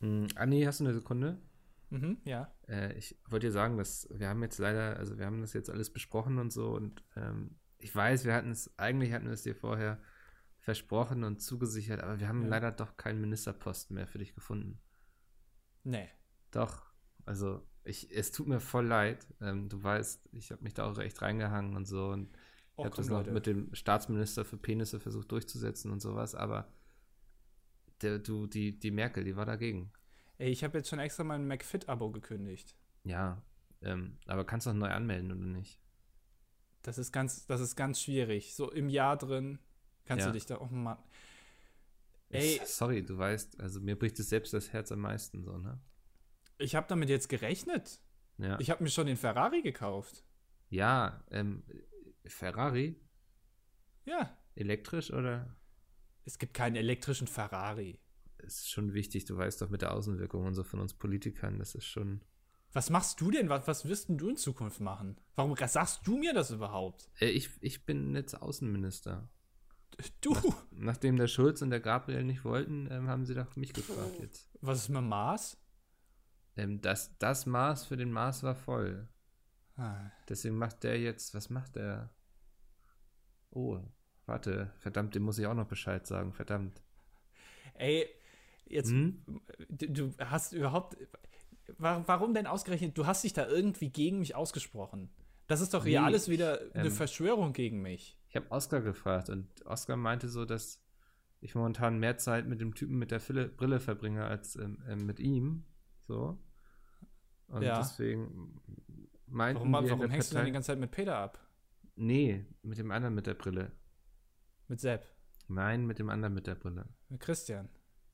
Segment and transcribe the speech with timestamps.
[0.00, 1.38] Hm, Anni, hast du eine Sekunde?
[1.90, 2.52] Mhm, ja.
[2.68, 5.70] Äh, ich wollte dir sagen, dass wir haben jetzt leider, also wir haben das jetzt
[5.70, 9.42] alles besprochen und so und ähm, ich weiß, wir hatten es, eigentlich hatten wir es
[9.42, 10.00] dir vorher
[10.58, 12.48] versprochen und zugesichert, aber wir haben Ja.
[12.48, 14.80] leider doch keinen Ministerposten mehr für dich gefunden.
[15.84, 16.08] Nee.
[16.50, 16.82] Doch,
[17.24, 19.26] also ich, es tut mir voll leid.
[19.40, 22.36] Ähm, du weißt, ich habe mich da auch echt reingehangen und so und
[22.78, 23.30] ich habe das noch Leute.
[23.32, 26.68] mit dem Staatsminister für Penisse versucht durchzusetzen und sowas, aber
[28.02, 29.92] der, du, die, die Merkel, die war dagegen.
[30.38, 32.74] Ey, ich habe jetzt schon extra mein McFit-Abo gekündigt.
[33.04, 33.42] Ja,
[33.82, 35.80] ähm, aber kannst du noch neu anmelden oder nicht?
[36.82, 38.54] Das ist ganz, das ist ganz schwierig.
[38.54, 39.58] So im Jahr drin
[40.04, 40.28] kannst Ja.
[40.28, 40.98] du dich da, oh Mann.
[42.30, 45.56] Ey, Ich- sorry, du weißt, also mir bricht es selbst das Herz am meisten so,
[45.58, 45.80] ne?
[46.58, 48.00] ich habe damit jetzt gerechnet.
[48.38, 50.24] Ja, Ich habe mir schon den Ferrari gekauft.
[50.70, 51.62] ja ähm,
[52.24, 53.00] Ferrari,
[54.04, 54.36] Ja.
[54.54, 55.54] elektrisch oder?
[56.26, 58.00] Es gibt keinen elektrischen Ferrari.
[58.38, 61.74] Ist schon wichtig, du weißt doch mit der Außenwirkung und so von uns Politikern, das
[61.74, 62.20] ist schon.
[62.72, 63.48] Was machst du denn?
[63.48, 65.18] Was, was wirst denn du in Zukunft machen?
[65.36, 67.08] Warum sagst du mir das überhaupt?
[67.20, 69.30] Äh, ich, ich bin jetzt Außenminister.
[70.20, 70.36] Du!
[70.72, 74.50] Nachdem der Schulz und der Gabriel nicht wollten, ähm, haben sie doch mich gefragt jetzt.
[74.60, 75.58] Was ist mit Mars?
[76.56, 79.08] Ähm, das, das Maß für den Mars war voll.
[79.76, 82.10] Ah, Deswegen macht der jetzt, was macht der?
[83.50, 83.80] Oh,
[84.26, 86.82] warte, verdammt, dem muss ich auch noch Bescheid sagen, verdammt.
[87.74, 88.06] Ey,
[88.66, 89.22] jetzt, Hm?
[89.68, 90.96] du, du hast überhaupt.
[91.78, 92.96] wa- Warum denn ausgerechnet?
[92.96, 95.10] Du hast dich da irgendwie gegen mich ausgesprochen.
[95.46, 98.18] Das ist doch hier Nee, alles wieder ich, eine ähm, Verschwörung gegen mich.
[98.28, 100.82] Ich habe Oscar gefragt und Oscar meinte so, dass
[101.40, 105.20] ich momentan mehr Zeit mit dem Typen mit der Brille verbringe als ähm, ähm, mit
[105.20, 105.64] ihm.
[106.08, 106.38] So.
[107.48, 107.78] Und Ja.
[107.78, 108.60] deswegen
[109.26, 111.38] meinten Warum, warum hängst du dann Partei, die ganze Zeit mit Peter ab?
[111.94, 113.70] Nee, mit dem anderen mit der Brille.
[114.68, 115.06] Mit Sepp?
[115.48, 116.88] Nein, mit dem anderen mit der Brille.
[117.08, 117.68] Mit Christian?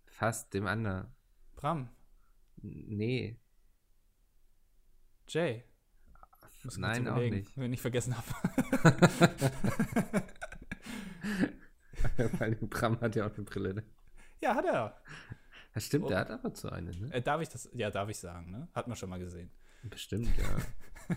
[0.06, 1.08] Fast dem anderen.
[1.56, 1.88] Bram?
[2.56, 3.38] Nee.
[5.28, 5.64] Jay?
[6.64, 7.56] Muss Nein, auch nicht.
[7.56, 8.26] Wenn ich vergessen habe.
[12.38, 13.74] Weil Bram hat ja auch eine Brille.
[13.74, 13.84] Ne?
[14.40, 15.00] ja, hat er.
[15.74, 16.08] Das stimmt, Oh.
[16.08, 17.12] der hat aber so eine, ne?
[17.14, 17.68] Äh, darf ich das?
[17.72, 18.68] Ja, darf ich sagen, ne?
[18.74, 19.50] Hat man schon mal gesehen.
[19.84, 20.56] Bestimmt, ja.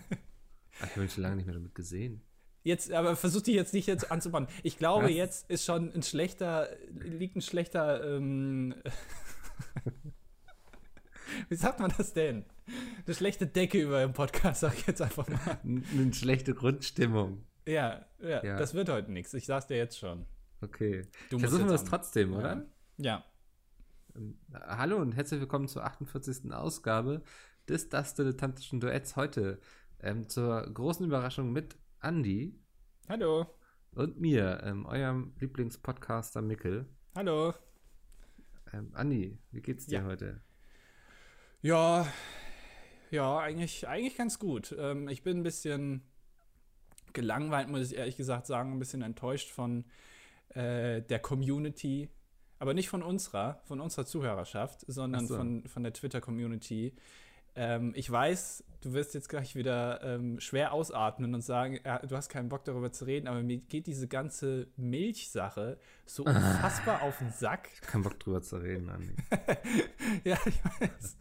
[0.78, 2.22] Ich habe ihn schon lange nicht mehr damit gesehen.
[2.66, 4.48] Jetzt, aber versuch dich jetzt nicht jetzt anzubauen.
[4.64, 6.68] Ich glaube, jetzt ist schon ein schlechter,
[6.98, 8.74] liegt ein schlechter, ähm,
[11.48, 12.44] wie sagt man das denn?
[13.06, 15.60] Eine schlechte Decke über dem Podcast, sag ich jetzt einfach mal.
[15.64, 17.44] Eine schlechte Grundstimmung.
[17.68, 18.56] Ja, ja, Ja.
[18.56, 19.32] das wird heute nichts.
[19.34, 20.26] Ich sag's dir jetzt schon.
[20.60, 21.02] Okay.
[21.30, 22.66] Du Versuchen wir es trotzdem, oder?
[22.96, 23.24] Ja.
[24.16, 26.52] Ähm, Hallo und herzlich willkommen zur 48.
[26.52, 27.22] Ausgabe
[27.68, 29.60] des Das Dilettantischen Duetts heute.
[30.00, 31.76] Ähm, zur großen Überraschung mit
[32.06, 32.54] Andy
[33.08, 33.46] Hallo.
[33.90, 36.86] und mir, ähm, eurem Lieblingspodcaster Mickel.
[37.16, 37.52] Hallo.
[38.72, 40.04] Ähm, Andi, wie geht's dir Ja.
[40.04, 40.40] heute?
[41.62, 42.06] Ja,
[43.10, 44.72] ja, eigentlich, eigentlich ganz gut.
[44.78, 46.02] Ähm, ich bin ein bisschen
[47.12, 49.84] gelangweilt, muss ich ehrlich gesagt sagen, ein bisschen enttäuscht von
[50.50, 52.08] äh, der Community.
[52.60, 55.36] Aber nicht von unserer, von unserer Zuhörerschaft, sondern so.
[55.36, 56.94] von, von der Twitter-Community.
[57.56, 62.16] Ähm, ich weiß, du wirst jetzt gleich wieder ähm, schwer ausatmen und sagen, ja, du
[62.16, 67.18] hast keinen Bock darüber zu reden, aber mir geht diese ganze Milchsache so unfassbar auf
[67.18, 67.68] den Sack.
[67.82, 69.14] Kein Bock drüber zu reden, Andi.
[70.24, 71.16] Ja, ich weiß.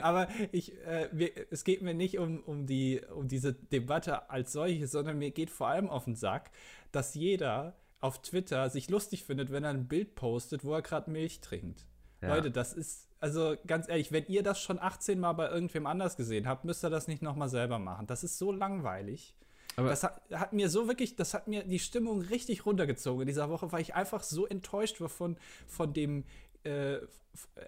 [0.00, 4.52] Aber ich, äh, mir, es geht mir nicht um, um, die, um diese Debatte als
[4.52, 6.50] solche, sondern mir geht vor allem auf den Sack,
[6.92, 11.10] dass jeder auf Twitter sich lustig findet, wenn er ein Bild postet, wo er gerade
[11.10, 11.86] Milch trinkt.
[12.22, 12.34] Ja.
[12.34, 16.16] Leute, das ist, also ganz ehrlich, wenn ihr das schon 18 Mal bei irgendwem anders
[16.16, 18.06] gesehen habt, müsst ihr das nicht nochmal selber machen.
[18.06, 19.34] Das ist so langweilig.
[19.76, 23.26] Aber- das hat, hat mir so wirklich, das hat mir die Stimmung richtig runtergezogen in
[23.26, 26.24] dieser Woche, weil ich einfach so enttäuscht war von, von dem,
[26.64, 26.98] äh,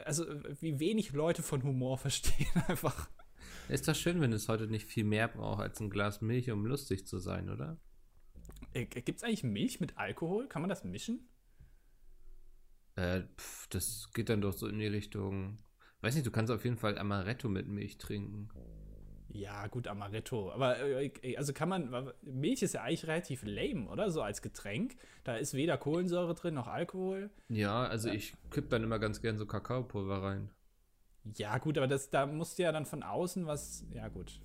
[0.05, 0.25] also
[0.61, 3.09] wie wenig Leute von Humor verstehen einfach.
[3.69, 6.67] Ist doch schön, wenn es heute nicht viel mehr braucht als ein Glas Milch, um
[6.67, 7.79] lustig zu sein, oder?
[8.75, 10.47] Äh, Gibt es eigentlich Milch mit Alkohol?
[10.49, 11.27] Kann man das mischen?
[12.97, 15.59] Äh, pf, das geht dann doch so in die Richtung.
[16.01, 18.51] Weiß nicht, du kannst auf jeden Fall Amaretto mit Milch trinken.
[19.29, 20.53] Ja, gut, Amaretto.
[20.53, 24.11] Aber äh, also kann man, Milch ist ja eigentlich relativ lame, oder?
[24.11, 24.97] So als Getränk.
[25.25, 27.31] Da ist weder Kohlensäure drin noch Alkohol.
[27.49, 30.51] Ja, also ich kipp dann immer ganz gern so Kakaopulver rein.
[31.37, 33.85] Ja, gut, aber das, da musst du ja dann von außen was.
[33.93, 34.41] Ja, gut.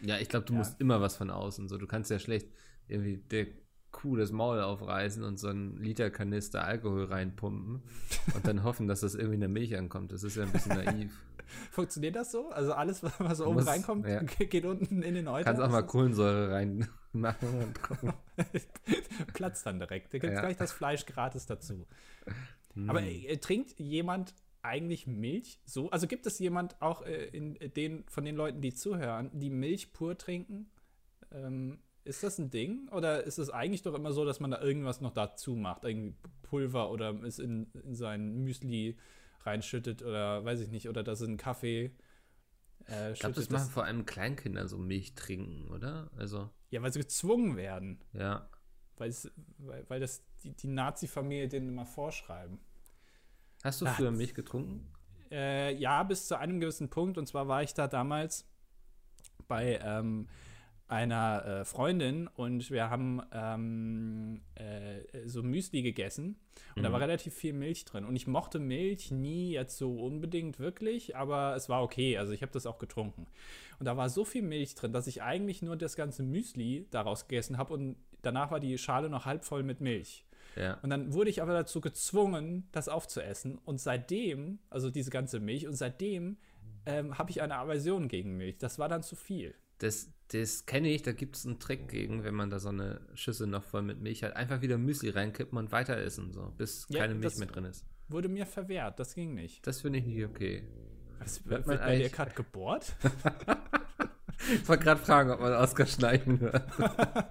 [0.00, 0.58] Ja, ich glaube, du Ja.
[0.58, 1.68] musst immer was von außen.
[1.68, 2.48] So, du kannst ja schlecht
[2.88, 3.46] irgendwie der
[3.94, 7.80] Kuh das Maul aufreißen und so einen Liter Kanister Alkohol reinpumpen
[8.34, 10.12] und dann hoffen, dass das irgendwie in der Milch ankommt.
[10.12, 11.12] Das ist ja ein bisschen naiv.
[11.70, 12.50] Funktioniert das so?
[12.50, 14.20] Also alles, was oben musst- reinkommt, ja.
[14.38, 15.44] geht unten in den Euter?
[15.44, 18.12] Kannst auch mal Kohlensäure reinmachen und gucken.
[19.34, 20.12] Platzt dann direkt.
[20.12, 20.40] Da gibt es Ja.
[20.40, 21.86] gleich das Fleisch gratis dazu.
[22.88, 23.06] Aber Hm.
[23.06, 25.90] äh, trinkt jemand eigentlich Milch so?
[25.90, 29.92] Also gibt es jemand auch äh, in den, von den Leuten, die zuhören, die Milch
[29.92, 30.70] pur trinken?
[31.30, 32.88] Ähm, ist das ein Ding?
[32.90, 35.84] Oder ist es eigentlich doch immer so, dass man da irgendwas noch dazu macht?
[35.84, 38.96] Irgendwie Pulver oder es in, in sein Müsli
[39.40, 41.92] reinschüttet oder weiß ich nicht, oder dass es einen Kaffee
[42.88, 46.10] äh, ich glaube, das machen vor allem Kleinkinder so Milch trinken, oder?
[46.16, 46.50] Also.
[46.70, 48.00] Ja, weil sie gezwungen werden.
[48.12, 48.48] Ja.
[48.96, 49.14] weil,
[49.88, 52.58] weil das die, die Nazi-Familie denen immer vorschreiben.
[53.62, 54.92] Hast du früher Milch getrunken?
[55.30, 57.16] Äh, ja, bis zu einem gewissen Punkt.
[57.16, 58.46] Und zwar war ich da damals
[59.48, 60.28] bei ähm,
[60.86, 66.36] einer äh, Freundin und wir haben ähm, äh, so Müsli gegessen
[66.74, 66.84] und mhm.
[66.84, 68.04] da war relativ viel Milch drin.
[68.04, 72.18] Und ich mochte Milch nie jetzt so unbedingt wirklich, aber es war okay.
[72.18, 73.26] Also ich habe das auch getrunken.
[73.78, 77.28] Und da war so viel Milch drin, dass ich eigentlich nur das ganze Müsli daraus
[77.28, 80.24] gegessen habe und danach war die Schale noch halb voll mit Milch.
[80.56, 80.78] Ja.
[80.82, 83.58] Und dann wurde ich aber dazu gezwungen, das aufzuessen.
[83.64, 86.36] Und seitdem, also diese ganze Milch, und seitdem
[86.86, 88.58] ähm, habe ich eine Aversion gegen Milch.
[88.58, 89.54] Das war dann zu viel.
[89.78, 93.00] Das, das kenne ich, da gibt es einen Trick gegen, wenn man da so eine
[93.14, 94.34] Schüssel noch voll mit Milch hat.
[94.34, 97.86] Einfach wieder Müsli reinkippen und weiter essen, so, bis ja, keine Milch mehr drin ist.
[98.08, 99.64] Wurde mir verwehrt, das ging nicht.
[99.66, 100.64] Das finde ich nicht okay.
[101.20, 102.96] Was, wird man bei dir gerade gebohrt?
[104.52, 106.68] ich wollte gerade fragen, ob man Oskar schneiden hört.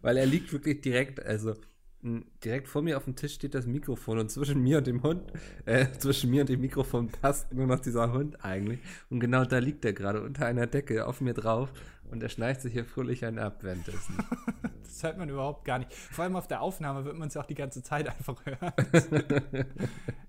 [0.00, 1.54] Weil er liegt wirklich direkt, also
[2.02, 5.22] direkt vor mir auf dem Tisch steht das Mikrofon und zwischen mir und dem Hund,
[5.66, 8.80] äh, zwischen mir und dem Mikrofon passt nur noch dieser Hund eigentlich.
[9.08, 11.72] Und genau da liegt er gerade unter einer Decke auf mir drauf
[12.12, 14.18] und er schneicht sich hier fröhlich einen ab währenddessen.
[14.82, 15.92] das hört man überhaupt gar nicht.
[15.92, 18.72] Vor allem auf der Aufnahme wird man es ja auch die ganze Zeit einfach hören.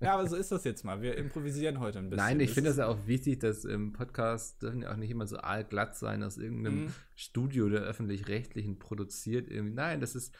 [0.00, 1.02] ja, aber so ist das jetzt mal.
[1.02, 2.24] Wir improvisieren heute ein bisschen.
[2.24, 5.26] Nein, ich finde es ja auch wichtig, dass im Podcast dürfen ja auch nicht immer
[5.26, 6.94] so allglatt sein aus irgendeinem mhm.
[7.14, 9.50] Studio der öffentlich-rechtlichen produziert.
[9.50, 9.74] Irgendwie.
[9.74, 10.34] Nein, das ist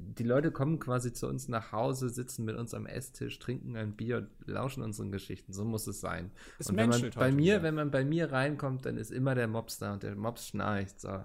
[0.00, 3.96] die Leute kommen quasi zu uns nach Hause, sitzen mit uns am Esstisch, trinken ein
[3.96, 5.52] Bier, lauschen unseren Geschichten.
[5.52, 6.30] So muss es sein.
[6.58, 7.62] Es und wenn man bei mir, wieder.
[7.64, 11.00] wenn man bei mir reinkommt, dann ist immer der Mops da und der Mops schnarcht.
[11.00, 11.08] So.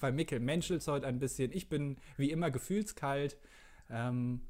[0.00, 1.52] bei Mikkel menschelt heute ein bisschen.
[1.52, 3.36] Ich bin wie immer gefühlskalt.
[3.90, 4.40] Ähm,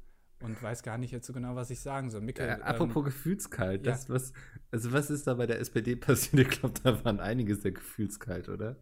[0.41, 2.21] und weiß gar nicht jetzt so genau, was ich sagen soll.
[2.21, 3.91] Mikkel, äh, apropos ähm, gefühlskalt, ja.
[3.91, 4.31] das, was,
[4.71, 6.47] also was ist da bei der SPD passiert?
[6.47, 8.77] Ich glaube, da waren einige sehr gefühlskalt, oder?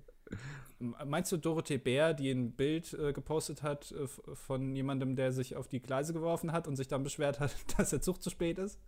[0.80, 5.56] Meinst du Dorothee Bär, die ein Bild äh, gepostet hat äh, von jemandem, der sich
[5.56, 8.60] auf die Gleise geworfen hat und sich dann beschwert hat, dass der Zug zu spät
[8.60, 8.80] ist?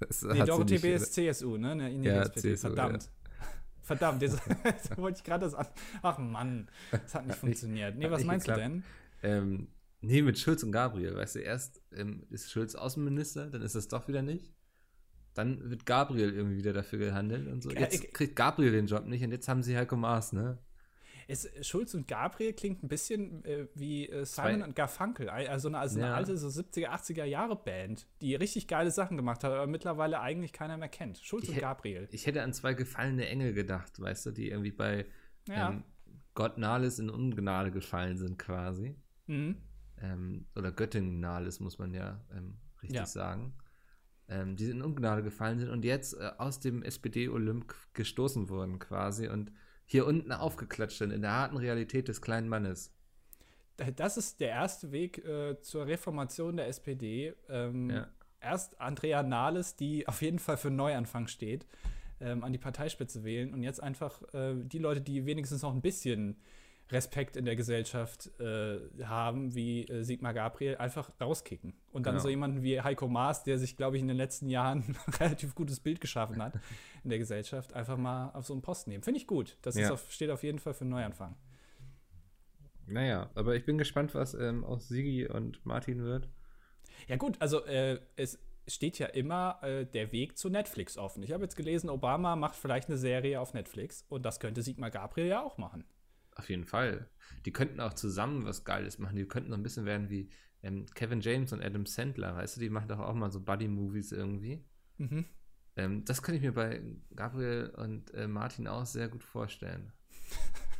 [0.00, 1.74] Das nee, Dorothee Bär ist CSU, ne?
[1.74, 2.54] Ne, ja, SPD.
[2.54, 3.04] CSU, Verdammt.
[3.04, 3.10] Ja.
[3.82, 5.66] Verdammt, jetzt, jetzt wollte ich gerade das an.
[6.02, 7.96] Ach Mann, das hat nicht funktioniert.
[7.96, 8.66] Nee, was meinst geklappt.
[8.66, 8.84] du denn?
[9.22, 9.68] Ähm,
[10.00, 11.14] nee, mit Schulz und Gabriel.
[11.14, 14.55] Weißt du, erst ähm, ist Schulz Außenminister, dann ist das doch wieder nicht.
[15.36, 17.70] Dann wird Gabriel irgendwie wieder dafür gehandelt und so.
[17.70, 20.58] Jetzt kriegt Gabriel den Job nicht und jetzt haben sie Heiko Maas, ne?
[21.28, 25.78] Es, Schulz und Gabriel klingt ein bisschen äh, wie äh, Simon und Garfunkel, also eine,
[25.78, 26.14] also eine ja.
[26.14, 30.52] alte so 70er, 80er Jahre Band, die richtig geile Sachen gemacht hat, aber mittlerweile eigentlich
[30.52, 31.18] keiner mehr kennt.
[31.18, 32.08] Schulz ich und Gabriel.
[32.12, 35.04] Ich hätte an zwei gefallene Engel gedacht, weißt du, die irgendwie bei
[35.48, 35.70] ja.
[35.70, 35.84] ähm,
[36.34, 38.94] Gott Nahles in Ungnade gefallen sind quasi.
[39.26, 39.56] Mhm.
[40.00, 43.06] Ähm, oder Göttin Nahles, muss man ja ähm, richtig ja.
[43.06, 43.52] sagen
[44.28, 49.28] ähm, die in Ungnade gefallen sind und jetzt äh, aus dem SPD-Olymp gestoßen wurden quasi
[49.28, 49.52] und
[49.84, 52.92] hier unten aufgeklatscht sind in der harten Realität des kleinen Mannes.
[53.76, 57.34] Das ist der erste Weg äh, zur Reformation der SPD.
[57.48, 58.08] Ähm, ja.
[58.40, 61.66] Erst Andrea Nahles, die auf jeden Fall für Neuanfang steht,
[62.20, 65.82] ähm, an die Parteispitze wählen und jetzt einfach äh, die Leute, die wenigstens noch ein
[65.82, 66.36] bisschen
[66.90, 71.74] Respekt in der Gesellschaft äh, haben, wie äh, Sigmar Gabriel, einfach rauskicken.
[71.92, 72.22] Und dann genau.
[72.22, 75.54] so jemanden wie Heiko Maas, der sich, glaube ich, in den letzten Jahren ein relativ
[75.54, 76.54] gutes Bild geschaffen hat
[77.04, 79.02] in der Gesellschaft, einfach mal auf so einen Posten nehmen.
[79.02, 79.56] Finde ich gut.
[79.62, 79.92] Das ja.
[79.92, 81.34] auf, steht auf jeden Fall für einen Neuanfang.
[82.86, 86.28] Naja, aber ich bin gespannt, was ähm, aus Sigi und Martin wird.
[87.08, 88.38] Ja, gut, also äh, es
[88.68, 91.22] steht ja immer äh, der Weg zu Netflix offen.
[91.24, 94.90] Ich habe jetzt gelesen, Obama macht vielleicht eine Serie auf Netflix und das könnte Sigmar
[94.90, 95.84] Gabriel ja auch machen.
[96.36, 97.08] Auf jeden Fall.
[97.46, 99.16] Die könnten auch zusammen was Geiles machen.
[99.16, 100.28] Die könnten so ein bisschen werden wie
[100.62, 102.60] ähm, Kevin James und Adam Sandler, weißt du?
[102.60, 104.62] Die machen doch auch mal so Buddy-Movies irgendwie.
[104.98, 105.24] Mhm.
[105.76, 106.82] Ähm, das könnte ich mir bei
[107.14, 109.92] Gabriel und äh, Martin auch sehr gut vorstellen.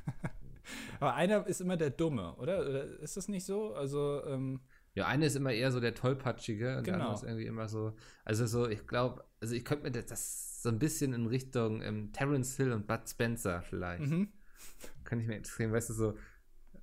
[1.00, 2.60] Aber einer ist immer der Dumme, oder?
[2.60, 3.74] oder ist das nicht so?
[3.74, 4.60] Also, ähm
[4.94, 6.96] ja, einer ist immer eher so der Tollpatschige und genau.
[6.96, 7.96] der andere ist irgendwie immer so.
[8.24, 11.82] Also, so, ich glaube, also ich könnte mir das, das, so ein bisschen in Richtung
[11.82, 14.10] ähm, Terence Hill und Bud Spencer vielleicht.
[14.10, 14.32] Mhm
[15.06, 16.18] kann ich mir extrem, weißt du, so,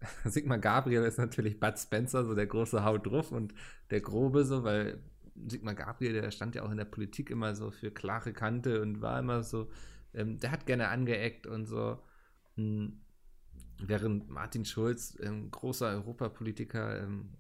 [0.26, 3.54] Sigmar Gabriel ist natürlich Bud Spencer, so der große Haut drauf und
[3.90, 5.00] der Grobe so, weil
[5.48, 9.02] Sigmar Gabriel, der stand ja auch in der Politik immer so für klare Kante und
[9.02, 9.70] war immer so,
[10.14, 12.00] ähm, der hat gerne angeeckt und so.
[12.56, 13.02] Hm,
[13.80, 17.34] während Martin Schulz, ähm, großer Europapolitiker, ähm,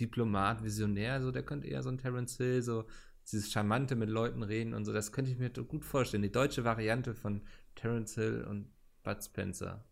[0.00, 2.86] Diplomat, Visionär, so der könnte eher so ein Terence Hill, so
[3.26, 6.22] dieses charmante mit Leuten reden und so, das könnte ich mir gut vorstellen.
[6.22, 7.42] Die deutsche Variante von
[7.74, 8.70] Terence Hill und
[9.02, 9.84] Bud Spencer.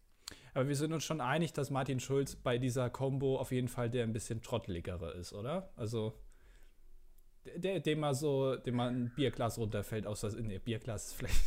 [0.57, 3.91] Aber wir sind uns schon einig, dass Martin Schulz bei dieser Combo auf jeden Fall
[3.91, 5.69] der ein bisschen trotteligere ist, oder?
[5.77, 6.15] Also
[7.57, 11.45] der, dem mal so, dem mal ein Bierglas runterfällt, aus das, nee, Bierglas ist vielleicht.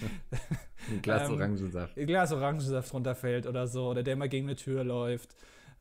[0.90, 1.96] ein Glas ähm, Orangensaft.
[1.96, 5.36] Ein Glas Orangensaft runterfällt oder so, oder der mal gegen eine Tür läuft.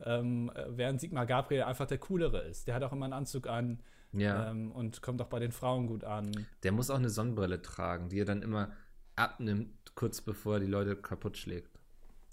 [0.06, 2.68] Ähm, während Sigmar Gabriel einfach der coolere ist.
[2.68, 3.80] Der hat auch immer einen Anzug an
[4.12, 4.52] ja.
[4.52, 6.30] ähm, und kommt auch bei den Frauen gut an.
[6.62, 8.72] Der muss auch eine Sonnenbrille tragen, die er dann immer
[9.16, 11.73] abnimmt, kurz bevor er die Leute kaputt schlägt.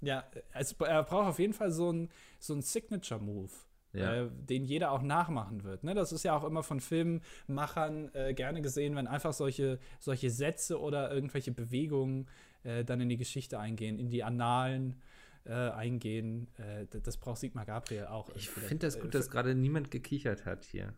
[0.00, 3.50] Ja, also er braucht auf jeden Fall so einen so Signature-Move
[3.92, 4.25] ja.
[4.25, 5.85] äh, den jeder auch nachmachen wird.
[5.85, 5.95] Ne?
[5.95, 10.80] Das ist ja auch immer von Filmemachern äh, gerne gesehen, wenn einfach solche, solche Sätze
[10.80, 12.28] oder irgendwelche Bewegungen
[12.62, 15.00] äh, dann in die Geschichte eingehen, in die Annalen
[15.45, 16.49] äh, eingehen.
[16.59, 18.30] Äh, das braucht Sigmar Gabriel auch.
[18.35, 20.95] Ich finde das gut, dass gerade niemand gekichert hat hier.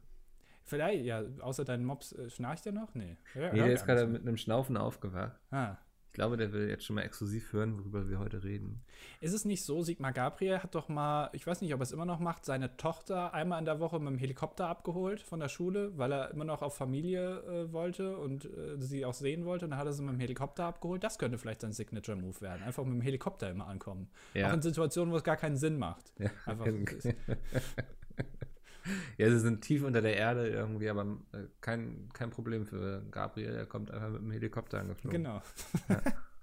[0.64, 2.94] Vielleicht, ja, außer dein Mops äh, schnarcht er noch?
[2.94, 3.16] Nee.
[3.34, 5.38] Ja, nee, der ist gerade mit einem Schnaufen aufgewacht.
[5.50, 5.76] Ah.
[6.12, 8.82] Ich glaube, der will jetzt schon mal exklusiv hören, worüber wir heute reden.
[9.22, 11.92] Ist es nicht so, Sigmar Gabriel hat doch mal, ich weiß nicht, ob er es
[11.92, 15.48] immer noch macht, seine Tochter einmal in der Woche mit dem Helikopter abgeholt von der
[15.48, 19.64] Schule, weil er immer noch auf Familie äh, wollte und äh, sie auch sehen wollte.
[19.64, 21.02] Und dann hat er sie mit dem Helikopter abgeholt.
[21.02, 22.62] Das könnte vielleicht sein Signature-Move werden.
[22.62, 24.10] Einfach mit dem Helikopter immer ankommen.
[24.34, 24.50] Ja.
[24.50, 26.12] Auch in Situationen, wo es gar keinen Sinn macht.
[26.18, 26.30] Ja.
[26.44, 26.66] Einfach.
[29.18, 33.54] Ja, sie sind tief unter der Erde irgendwie, aber äh, kein, kein Problem für Gabriel.
[33.54, 35.22] Er kommt einfach mit dem Helikopter angeflogen.
[35.22, 35.42] Genau.
[35.88, 36.00] Ja.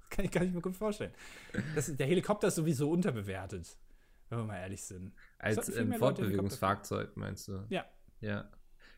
[0.09, 1.13] kann ich gar nicht mehr gut vorstellen.
[1.75, 3.77] Das, der Helikopter ist sowieso unterbewertet,
[4.29, 5.13] wenn wir mal ehrlich sind.
[5.37, 7.65] Als ähm, Fortbewegungsfahrzeug meinst du?
[7.69, 7.85] Ja.
[8.19, 8.49] Ja.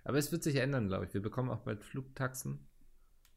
[0.04, 1.14] Aber es wird sich ändern, glaube ich.
[1.14, 2.68] Wir bekommen auch bald Flugtaxen.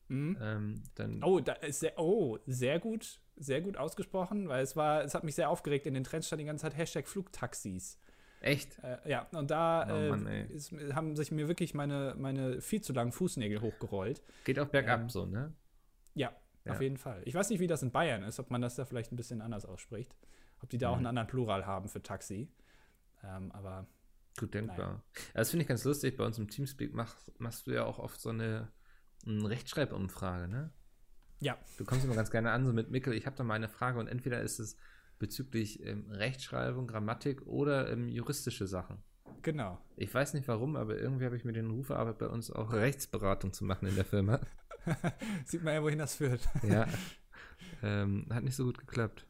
[0.08, 0.38] Mhm.
[0.40, 5.02] Ähm, dann oh, da ist sehr, oh, sehr gut, sehr gut ausgesprochen, weil es war,
[5.02, 5.86] es hat mich sehr aufgeregt.
[5.86, 7.98] In den Trends stand die ganze Zeit Hashtag Flugtaxis.
[8.44, 8.78] Echt?
[8.84, 12.82] Äh, ja, und da oh, Mann, äh, ist, haben sich mir wirklich meine, meine viel
[12.82, 14.22] zu langen Fußnägel hochgerollt.
[14.44, 15.54] Geht auch bergab ähm, so, ne?
[16.14, 16.30] Ja,
[16.66, 17.22] ja, auf jeden Fall.
[17.24, 19.40] Ich weiß nicht, wie das in Bayern ist, ob man das da vielleicht ein bisschen
[19.40, 20.14] anders ausspricht.
[20.60, 20.92] Ob die da mhm.
[20.92, 22.50] auch einen anderen Plural haben für Taxi.
[23.22, 23.86] Ähm, aber.
[24.38, 24.76] Gut denkbar.
[24.76, 25.02] Naja.
[25.32, 26.18] Das finde ich ganz lustig.
[26.18, 28.68] Bei uns im Teamspeak machst, machst du ja auch oft so eine,
[29.26, 30.70] eine Rechtschreibumfrage, ne?
[31.40, 31.56] Ja.
[31.78, 33.98] Du kommst immer ganz gerne an, so mit Mikkel, ich habe da mal eine Frage
[33.98, 34.76] und entweder ist es
[35.18, 38.98] bezüglich ähm, Rechtschreibung, Grammatik oder ähm, juristische Sachen.
[39.42, 39.78] Genau.
[39.96, 42.72] Ich weiß nicht warum, aber irgendwie habe ich mir den Ruf erarbeitet, bei uns auch
[42.72, 44.40] Rechtsberatung zu machen in der Firma.
[45.44, 46.40] Sieht man ja, wohin das führt.
[46.62, 46.86] ja.
[47.82, 49.26] Ähm, hat nicht so gut geklappt.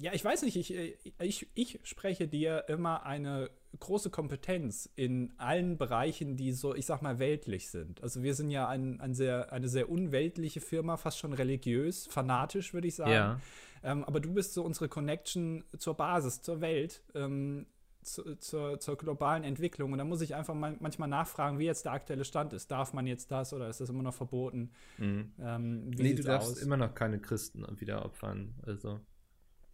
[0.00, 5.32] Ja, ich weiß nicht, ich, äh, ich, ich spreche dir immer eine große Kompetenz in
[5.38, 8.02] allen Bereichen, die so, ich sag mal, weltlich sind.
[8.02, 12.72] Also wir sind ja ein, ein sehr, eine sehr unweltliche Firma, fast schon religiös, fanatisch,
[12.72, 13.10] würde ich sagen.
[13.10, 13.40] Ja.
[13.82, 17.66] Ähm, aber du bist so unsere Connection zur Basis, zur Welt, ähm,
[18.02, 19.92] zu, zur, zur, globalen Entwicklung.
[19.92, 22.70] Und da muss ich einfach mal, manchmal nachfragen, wie jetzt der aktuelle Stand ist.
[22.70, 24.70] Darf man jetzt das oder ist das immer noch verboten?
[24.98, 25.32] Mhm.
[25.40, 26.62] Ähm, nee, du darfst aus?
[26.62, 28.54] immer noch keine Christen wieder opfern.
[28.62, 29.00] Also.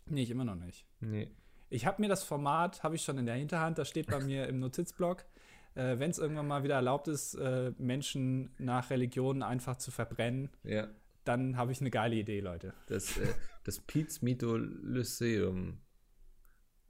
[0.06, 0.86] Nee, ich immer noch nicht.
[1.00, 1.30] Nee.
[1.70, 4.48] Ich habe mir das Format, habe ich schon in der Hinterhand, das steht bei mir
[4.48, 5.24] im Notizblock.
[5.74, 10.50] Äh, Wenn es irgendwann mal wieder erlaubt ist, äh, Menschen nach Religionen einfach zu verbrennen,
[10.62, 10.88] ja
[11.24, 12.74] dann habe ich eine geile Idee, Leute.
[12.86, 15.80] Das, äh, das Piz Mito Lyceum.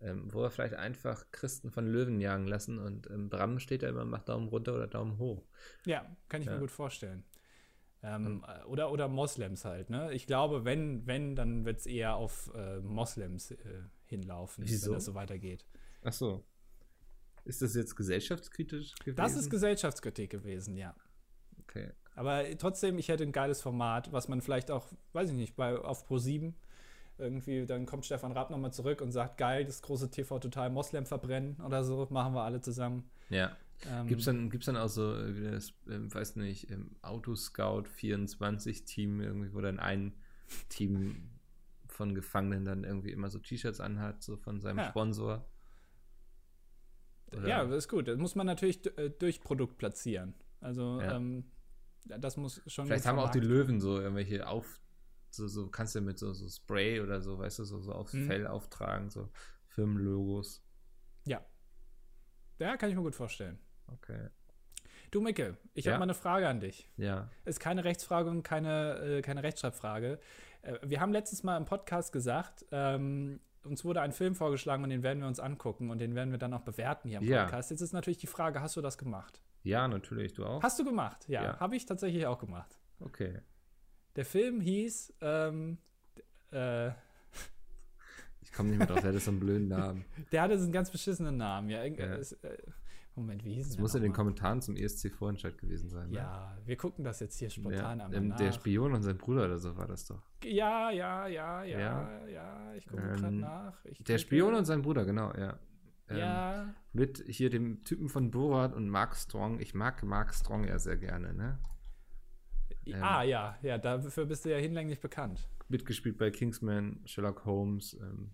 [0.00, 3.88] Ähm, wo wir vielleicht einfach Christen von Löwen jagen lassen und ähm, Bram steht da
[3.88, 5.47] immer, macht Daumen runter oder Daumen hoch.
[5.87, 6.55] Ja, kann ich ja.
[6.55, 7.25] mir gut vorstellen.
[8.03, 8.45] Ähm, hm.
[8.67, 10.12] oder, oder Moslems halt, ne?
[10.12, 13.57] Ich glaube, wenn, wenn, dann wird es eher auf äh, Moslems äh,
[14.05, 14.88] hinlaufen, Wieso?
[14.88, 15.64] wenn das so weitergeht.
[16.03, 16.45] Ach so.
[17.45, 19.17] Ist das jetzt gesellschaftskritisch gewesen?
[19.17, 20.95] Das ist Gesellschaftskritik gewesen, ja.
[21.62, 21.93] Okay.
[22.14, 25.76] Aber trotzdem, ich hätte ein geiles Format, was man vielleicht auch, weiß ich nicht, bei,
[25.76, 26.54] auf Pro 7
[27.18, 31.06] irgendwie, dann kommt Stefan Raab nochmal zurück und sagt, geil, das große TV total Moslem
[31.06, 33.09] verbrennen oder so, machen wir alle zusammen.
[33.30, 33.56] Ja.
[33.88, 37.85] Ähm, Gibt es dann, gibt's dann auch so, äh, das, ähm, weiß nicht, im Autoscout
[37.85, 40.14] 24 Team, irgendwie, wo dann ein
[40.68, 41.30] Team
[41.88, 44.88] von Gefangenen dann irgendwie immer so T-Shirts anhat, so von seinem ja.
[44.88, 45.44] Sponsor.
[47.33, 47.49] Oder?
[47.49, 48.09] Ja, das ist gut.
[48.09, 50.35] Das muss man natürlich äh, durch Produkt platzieren.
[50.61, 51.16] Also ja.
[51.16, 51.44] ähm,
[52.04, 52.87] das muss schon.
[52.87, 54.80] Vielleicht haben auch die Löwen so irgendwelche auf.
[55.30, 58.12] So, so kannst du mit so, so Spray oder so, weißt du, so, so aufs
[58.12, 58.26] mhm.
[58.26, 59.30] Fell auftragen, so
[59.66, 60.62] Firmenlogos.
[61.25, 61.44] Ja.
[62.61, 63.58] Ja, kann ich mir gut vorstellen.
[63.88, 64.28] Okay.
[65.11, 65.92] Du, Micke, ich ja?
[65.92, 66.88] habe mal eine Frage an dich.
[66.96, 67.30] Ja.
[67.44, 70.20] Ist keine Rechtsfrage und keine, äh, keine Rechtschreibfrage.
[70.62, 74.90] Äh, wir haben letztes Mal im Podcast gesagt, ähm, uns wurde ein Film vorgeschlagen und
[74.90, 77.42] den werden wir uns angucken und den werden wir dann auch bewerten hier im ja.
[77.42, 77.70] Podcast.
[77.70, 79.40] Jetzt ist natürlich die Frage, hast du das gemacht?
[79.64, 80.62] Ja, natürlich, du auch.
[80.62, 81.26] Hast du gemacht?
[81.28, 81.61] Ja, ja.
[81.61, 82.78] habe ich tatsächlich auch gemacht.
[83.00, 83.40] Okay.
[84.14, 85.78] Der Film hieß ähm,
[86.52, 86.88] äh,
[88.42, 90.04] Ich komme nicht mehr drauf, der hatte so einen blöden Namen.
[90.33, 91.83] Der hatte so einen ganz beschissenen Namen, ja.
[91.83, 92.14] ja.
[92.14, 92.59] Es, äh,
[93.16, 93.78] Moment, wie hieß das?
[93.78, 96.11] muss in den Kommentaren zum ESC-Vorentscheid gewesen sein.
[96.11, 96.16] Ne?
[96.16, 99.59] Ja, wir gucken das jetzt hier spontan ja, ähm, Der Spion und sein Bruder oder
[99.59, 100.23] so war das doch.
[100.42, 103.85] Ja, ja, ja, ja, ja, ja ich gucke ähm, gerade nach.
[103.85, 105.59] Ich der Spion und sein Bruder, genau, ja.
[106.08, 106.75] Ähm, ja.
[106.92, 109.61] Mit hier dem Typen von Borat und Mark Strong.
[109.61, 111.58] Ich mag Mark Strong ja sehr gerne, ne?
[112.87, 115.49] Ähm, ah, ja, ja, dafür bist du ja hinlänglich bekannt.
[115.68, 118.32] Mitgespielt bei Kingsman, Sherlock Holmes, ähm,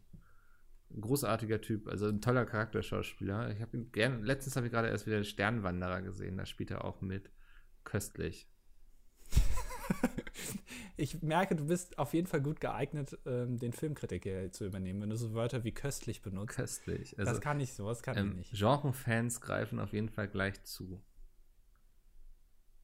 [1.00, 3.50] großartiger Typ, also ein toller Charakterschauspieler.
[3.52, 6.84] Ich habe ihn gerne, letztens habe ich gerade erst wieder Sternwanderer gesehen, da spielt er
[6.84, 7.30] auch mit.
[7.84, 8.48] Köstlich.
[10.97, 15.11] ich merke, du bist auf jeden Fall gut geeignet, ähm, den Filmkritiker zu übernehmen, wenn
[15.11, 16.56] du so Wörter wie köstlich benutzt.
[16.56, 17.18] Köstlich.
[17.18, 18.52] Also, das kann ich so, das kann ähm, ich nicht.
[18.54, 21.00] Genre-Fans greifen auf jeden Fall gleich zu.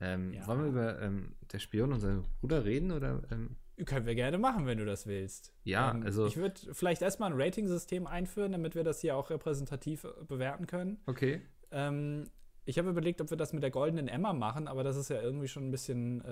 [0.00, 0.46] Ähm, ja.
[0.46, 3.22] Wollen wir über ähm, der Spion und seinen Bruder reden oder?
[3.30, 3.56] Ähm?
[3.84, 5.52] Können wir gerne machen, wenn du das willst.
[5.64, 6.26] Ja, ähm, also.
[6.26, 10.66] Ich würde vielleicht erstmal ein Rating-System einführen, damit wir das hier auch repräsentativ äh, bewerten
[10.66, 10.98] können.
[11.06, 11.42] Okay.
[11.70, 12.24] Ähm,
[12.64, 15.20] ich habe überlegt, ob wir das mit der goldenen Emma machen, aber das ist ja
[15.20, 16.22] irgendwie schon ein bisschen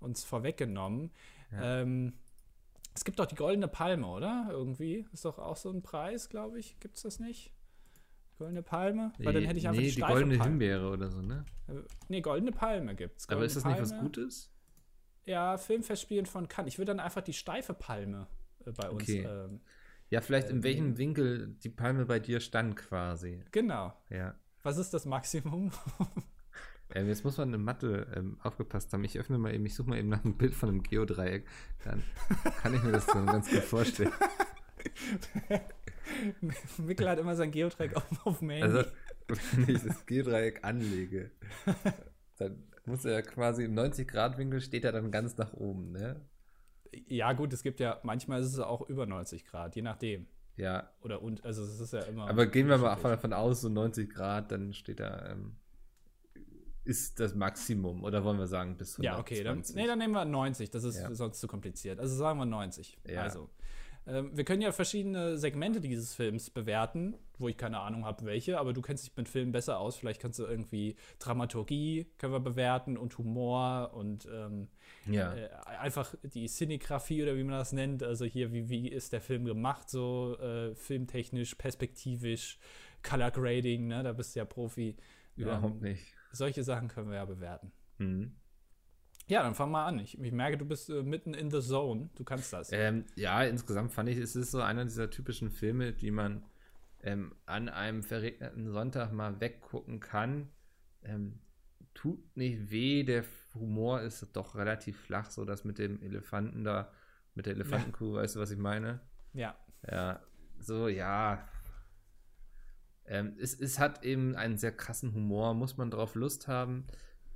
[0.00, 1.10] uns vorweggenommen.
[1.52, 1.82] Ja.
[1.82, 2.14] Ähm,
[2.94, 4.48] es gibt doch die goldene Palme, oder?
[4.50, 5.06] Irgendwie.
[5.12, 6.78] Ist doch auch so ein Preis, glaube ich.
[6.80, 7.52] Gibt es das nicht?
[8.38, 9.12] Goldene Palme?
[9.18, 10.50] Weil dann hätte ich einfach nee, die, die goldene Palme.
[10.50, 11.44] Himbeere oder so, ne?
[11.68, 11.74] Äh,
[12.08, 13.26] nee, goldene Palme gibt's.
[13.26, 13.80] Goldene Aber ist das Palme.
[13.80, 14.52] nicht was Gutes?
[15.26, 16.72] Ja, Filmfestspielen von Cannes.
[16.72, 18.28] Ich würde dann einfach die steife Palme
[18.64, 19.02] äh, bei uns.
[19.02, 19.22] Okay.
[19.22, 19.60] Ähm,
[20.10, 23.42] ja, vielleicht äh, in welchem Winkel die Palme bei dir stand quasi.
[23.52, 23.92] Genau.
[24.08, 24.34] Ja.
[24.62, 25.70] Was ist das Maximum?
[26.94, 29.04] ähm, jetzt muss man in Mathe ähm, aufgepasst haben.
[29.04, 31.46] Ich öffne mal eben, ich suche mal eben nach einem Bild von einem Geodreieck.
[31.84, 32.02] Dann
[32.62, 34.12] kann ich mir das dann ganz gut vorstellen.
[36.78, 38.84] Mikkel hat immer sein Geodreieck auf, auf dem Also,
[39.52, 41.30] wenn ich das Geodreieck anlege,
[42.38, 46.20] dann muss er quasi im 90-Grad-Winkel steht er dann ganz nach oben, ne?
[47.06, 50.26] Ja, gut, es gibt ja, manchmal ist es auch über 90 Grad, je nachdem.
[50.56, 50.90] Ja.
[51.02, 52.28] Oder und, also es ist ja immer.
[52.28, 55.56] Aber gehen wir mal davon aus, so 90 Grad, dann steht da, ähm,
[56.88, 58.02] ist das Maximum.
[58.02, 59.04] Oder wollen wir sagen bis 120?
[59.04, 61.14] Ja, okay, dann, nee, dann nehmen wir 90, das ist ja.
[61.14, 62.00] sonst zu kompliziert.
[62.00, 62.98] Also sagen wir 90.
[63.06, 63.22] Ja.
[63.22, 63.50] Also.
[64.06, 68.58] Ähm, wir können ja verschiedene Segmente dieses Films bewerten, wo ich keine Ahnung habe, welche,
[68.58, 69.96] aber du kennst dich mit Filmen besser aus.
[69.96, 74.68] Vielleicht kannst du irgendwie Dramaturgie können wir bewerten und Humor und ähm,
[75.04, 75.34] ja.
[75.34, 78.02] äh, einfach die Cinegrafie oder wie man das nennt.
[78.02, 82.58] Also hier, wie, wie ist der Film gemacht, so äh, filmtechnisch, perspektivisch,
[83.02, 84.02] Color Grading, ne?
[84.02, 84.96] da bist du ja Profi.
[85.36, 86.17] Überhaupt ähm, nicht.
[86.38, 87.72] Solche Sachen können wir ja bewerten.
[87.98, 88.32] Mhm.
[89.26, 89.98] Ja, dann fang mal an.
[89.98, 92.08] Ich, ich merke, du bist äh, mitten in the zone.
[92.14, 92.72] Du kannst das.
[92.72, 96.44] Ähm, ja, insgesamt fand ich, es ist so einer dieser typischen Filme, die man
[97.02, 100.48] ähm, an einem verregneten Sonntag mal weggucken kann.
[101.02, 101.40] Ähm,
[101.92, 103.24] tut nicht weh, der
[103.54, 106.92] Humor ist doch relativ flach, so das mit dem Elefanten da,
[107.34, 108.22] mit der Elefantenkuh, ja.
[108.22, 109.00] weißt du, was ich meine?
[109.32, 109.56] Ja.
[109.90, 110.20] Ja,
[110.60, 111.46] so, ja.
[113.08, 116.86] Ähm, es, es hat eben einen sehr krassen Humor, muss man drauf Lust haben.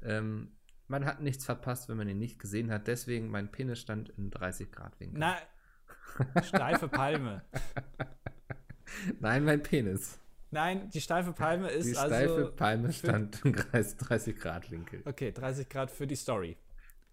[0.03, 0.53] Ähm,
[0.87, 2.87] man hat nichts verpasst, wenn man ihn nicht gesehen hat.
[2.87, 5.19] Deswegen mein Penis stand in 30 Grad Winkel.
[5.19, 5.37] Na,
[6.43, 7.43] steife Palme.
[9.21, 10.19] Nein, mein Penis.
[10.51, 12.15] Nein, die steife Palme ist die also.
[12.15, 15.03] Die steife Palme stand in 30 Grad Winkel.
[15.07, 16.59] Okay, 30 Grad für die Story.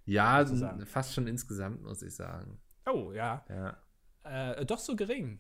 [0.06, 0.46] Ja,
[0.86, 2.60] fast schon insgesamt, muss ich sagen.
[2.86, 3.46] Oh, ja.
[3.48, 3.78] Ja.
[4.24, 5.40] Äh, doch so gering.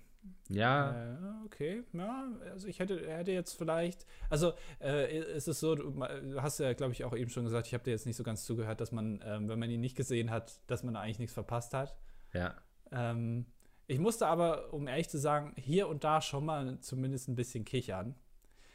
[0.49, 1.13] Ja.
[1.13, 5.93] Äh, okay, ja, also ich hätte, hätte jetzt vielleicht, also äh, ist es so, du
[6.41, 8.45] hast ja, glaube ich, auch eben schon gesagt, ich habe dir jetzt nicht so ganz
[8.45, 11.73] zugehört, dass man, ähm, wenn man ihn nicht gesehen hat, dass man eigentlich nichts verpasst
[11.73, 11.95] hat.
[12.33, 12.55] Ja.
[12.91, 13.45] Ähm,
[13.87, 17.65] ich musste aber, um ehrlich zu sagen, hier und da schon mal zumindest ein bisschen
[17.65, 18.15] kichern.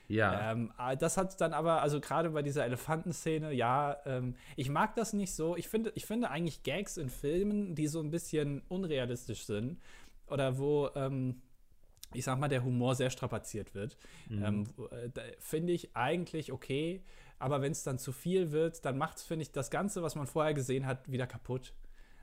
[0.09, 0.53] Ja.
[0.53, 5.13] Ähm, das hat dann aber, also gerade bei dieser Elefantenszene, ja, ähm, ich mag das
[5.13, 5.57] nicht so.
[5.57, 9.81] Ich finde, ich finde eigentlich Gags in Filmen, die so ein bisschen unrealistisch sind,
[10.29, 11.43] oder wo, ähm,
[12.13, 13.97] ich sag mal, der Humor sehr strapaziert wird,
[14.29, 14.45] mhm.
[14.45, 17.03] ähm, äh, finde ich eigentlich okay.
[17.39, 20.15] Aber wenn es dann zu viel wird, dann macht es, finde ich, das Ganze, was
[20.15, 21.75] man vorher gesehen hat, wieder kaputt.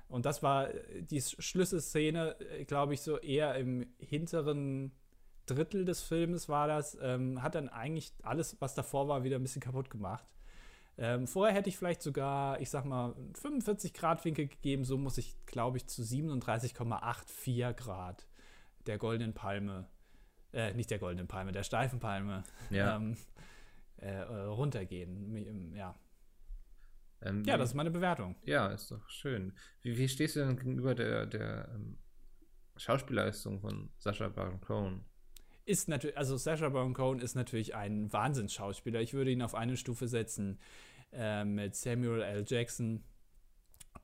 [0.08, 4.92] Und das war äh, die Schlüsselszene, äh, glaube ich, so eher im hinteren
[5.46, 9.42] Drittel des Filmes war das, ähm, hat dann eigentlich alles, was davor war, wieder ein
[9.42, 10.26] bisschen kaputt gemacht.
[11.02, 14.86] Ähm, vorher hätte ich vielleicht sogar, ich sag mal, 45 Grad Winkel gegeben.
[14.86, 18.28] So muss ich, glaube ich, zu 37,84 Grad
[18.86, 19.90] der goldenen Palme,
[20.54, 22.98] äh, nicht der goldenen Palme, der steifen Palme, ja.
[22.98, 23.18] ähm,
[23.98, 25.76] äh, runtergehen.
[25.76, 25.96] Ja.
[27.24, 28.36] Ähm, ja, das ist meine Bewertung.
[28.44, 29.54] Ja, ist doch schön.
[29.82, 31.98] Wie, wie stehst du denn gegenüber der, der ähm,
[32.78, 35.04] Schauspielleistung von Sascha Baron Cohen?
[35.66, 39.00] ist natürlich, also Sacha Baron Cohen ist natürlich ein Wahnsinnsschauspieler.
[39.00, 40.60] Ich würde ihn auf eine Stufe setzen
[41.14, 42.44] äh, mit Samuel L.
[42.48, 43.04] Jackson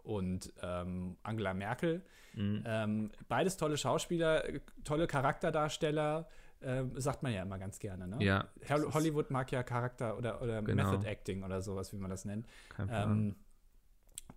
[0.04, 2.04] und ähm, Angela Merkel.
[2.34, 2.64] Mhm.
[2.66, 4.44] Ähm, beides tolle Schauspieler,
[4.84, 8.08] tolle Charakterdarsteller, äh, sagt man ja immer ganz gerne.
[8.08, 8.24] Ne?
[8.24, 8.48] Ja.
[8.70, 10.92] Hollywood mag ja Charakter oder, oder genau.
[10.92, 12.48] Method Acting oder sowas, wie man das nennt.
[12.90, 13.36] Ähm,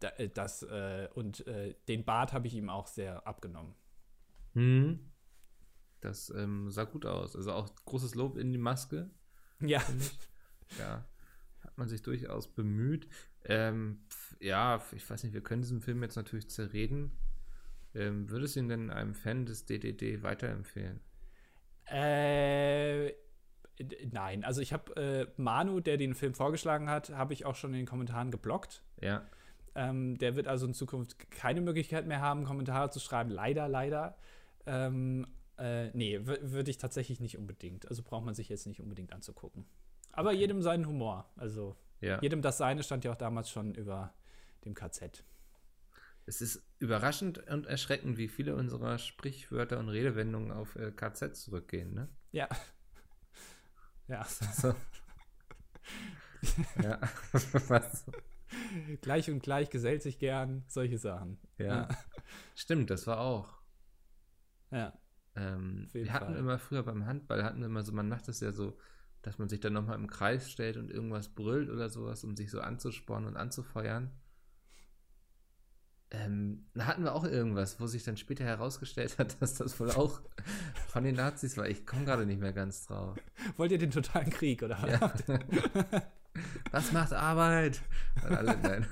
[0.01, 3.75] äh, das, äh, und äh, den Bart habe ich ihm auch sehr abgenommen.
[4.55, 5.11] Mhm.
[6.01, 7.37] Das ähm, sah gut aus.
[7.37, 9.11] Also auch großes Lob in die Maske.
[9.61, 9.83] Ja.
[10.79, 11.05] Ja.
[11.81, 13.09] Man sich durchaus bemüht.
[13.45, 13.99] Ähm,
[14.39, 17.11] ja, ich weiß nicht, wir können diesen Film jetzt natürlich zerreden.
[17.95, 21.01] Ähm, würdest du ihn denn einem Fan des DDD weiterempfehlen?
[21.87, 23.13] Äh,
[24.13, 24.45] nein.
[24.45, 27.81] Also ich habe äh, Manu, der den Film vorgeschlagen hat, habe ich auch schon in
[27.81, 28.83] den Kommentaren geblockt.
[29.01, 29.27] Ja.
[29.75, 33.31] Ähm, der wird also in Zukunft keine Möglichkeit mehr haben, Kommentare zu schreiben.
[33.31, 34.17] Leider, leider.
[34.67, 35.27] Ähm,
[35.59, 37.89] äh, nee, würde ich tatsächlich nicht unbedingt.
[37.89, 39.65] Also braucht man sich jetzt nicht unbedingt anzugucken.
[40.13, 41.31] Aber jedem seinen Humor.
[41.37, 42.21] Also ja.
[42.21, 44.15] jedem das seine stand ja auch damals schon über
[44.65, 45.25] dem KZ.
[46.27, 51.95] Es ist überraschend und erschreckend, wie viele unserer Sprichwörter und Redewendungen auf äh, KZ zurückgehen,
[51.95, 52.09] ne?
[52.33, 52.49] Ja.
[54.07, 54.25] Ja.
[54.25, 54.75] So.
[56.83, 57.01] ja.
[57.69, 58.05] Was?
[59.01, 61.39] Gleich und gleich gesellt sich gern, solche Sachen.
[61.59, 61.67] Ja.
[61.67, 61.89] ja.
[62.55, 63.61] Stimmt, das war auch.
[64.71, 64.93] Ja.
[65.37, 66.37] Ähm, wir hatten Fall.
[66.37, 68.77] immer früher beim Handball, hatten wir immer so, man macht das ja so,
[69.23, 72.51] dass man sich dann nochmal im Kreis stellt und irgendwas brüllt oder sowas, um sich
[72.51, 74.11] so anzuspornen und anzufeuern.
[76.13, 79.91] Ähm, da hatten wir auch irgendwas, wo sich dann später herausgestellt hat, dass das wohl
[79.93, 80.21] auch
[80.89, 81.69] von den Nazis war.
[81.69, 83.17] Ich komme gerade nicht mehr ganz drauf.
[83.57, 84.89] Wollt ihr den totalen Krieg, oder?
[84.89, 85.13] Ja.
[86.71, 87.83] Was macht Arbeit?
[88.23, 88.87] Alle, nein.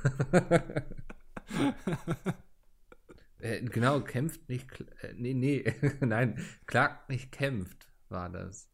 [3.38, 4.68] äh, genau, kämpft nicht.
[5.02, 8.68] Äh, nee, nee, nein, klagt nicht, kämpft, war das.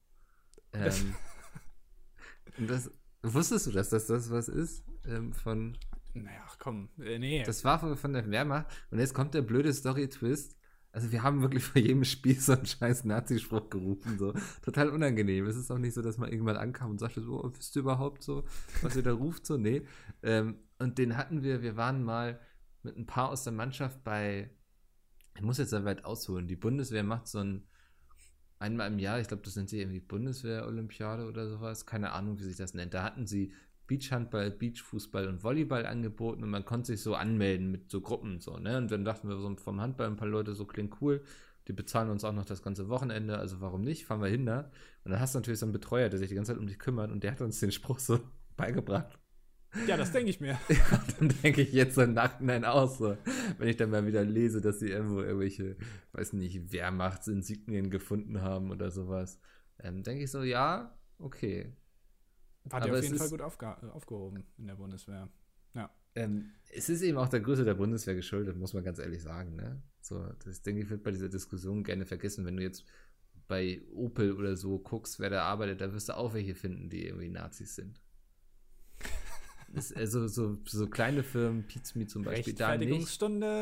[0.73, 1.14] Ähm,
[2.59, 2.90] das
[3.23, 4.85] wusstest du, dass das das was ist?
[5.07, 5.77] Ähm, von
[6.14, 7.43] naja, komm, äh, nee.
[7.43, 8.67] Das war von, von der Wehrmacht.
[8.90, 10.57] Und jetzt kommt der blöde Story-Twist.
[10.93, 14.17] Also wir haben wirklich vor jedem Spiel so einen scheiß Nazi-Spruch gerufen.
[14.17, 14.33] So.
[14.62, 15.47] Total unangenehm.
[15.47, 17.81] Es ist auch nicht so, dass man irgendwann ankam und sagte, so, oh, wisst ihr
[17.81, 18.45] überhaupt so,
[18.83, 19.45] was ihr da ruft?
[19.45, 19.83] So, nee.
[20.23, 22.40] Ähm, und den hatten wir, wir waren mal
[22.85, 24.51] mit ein paar aus der Mannschaft bei,
[25.35, 27.67] ich muss jetzt sehr weit ausholen, die Bundeswehr macht so ein,
[28.64, 32.44] einmal im Jahr, ich glaube, das nennt sich irgendwie Bundeswehr-Olympiade oder sowas, keine Ahnung, wie
[32.44, 32.94] sich das nennt.
[32.94, 33.53] Da hatten sie
[33.87, 38.59] Beachhandball, Beachfußball und Volleyball angeboten und man konnte sich so anmelden mit so Gruppen so,
[38.59, 38.79] ne?
[38.79, 41.22] Und dann dachten wir so vom Handball ein paar Leute, so klingt cool,
[41.68, 44.07] die bezahlen uns auch noch das ganze Wochenende, also warum nicht?
[44.07, 44.70] Fahren wir hin da.
[45.05, 46.79] Und dann hast du natürlich so einen Betreuer, der sich die ganze Zeit um dich
[46.79, 48.20] kümmert und der hat uns den Spruch so
[48.57, 49.18] beigebracht.
[49.87, 50.59] Ja, das denke ich mir.
[50.69, 53.17] Ja, dann denke ich jetzt so im Nachhinein aus, so,
[53.59, 55.77] wenn ich dann mal wieder lese, dass sie irgendwo irgendwelche,
[56.13, 59.39] weiß nicht, Wehrmachtsinsignien gefunden haben oder sowas.
[59.81, 61.75] Ähm, denke ich so, ja, okay,
[62.65, 65.29] war der auf jeden Fall gut aufge aufgehoben in der Bundeswehr.
[65.75, 65.91] Ja.
[66.15, 69.57] Ähm, es ist eben auch der Größe der Bundeswehr geschuldet, muss man ganz ehrlich sagen.
[69.57, 69.83] Ne?
[70.01, 72.47] So, das denke ich, wird bei dieser Diskussion gerne vergessen.
[72.47, 72.85] Wenn du jetzt
[73.49, 77.07] bei Opel oder so guckst, wer da arbeitet, da wirst du auch welche finden, die
[77.07, 78.01] irgendwie Nazis sind.
[79.97, 82.89] Also so, so kleine Firmen, Pizmi zum Beispiel, da nicht.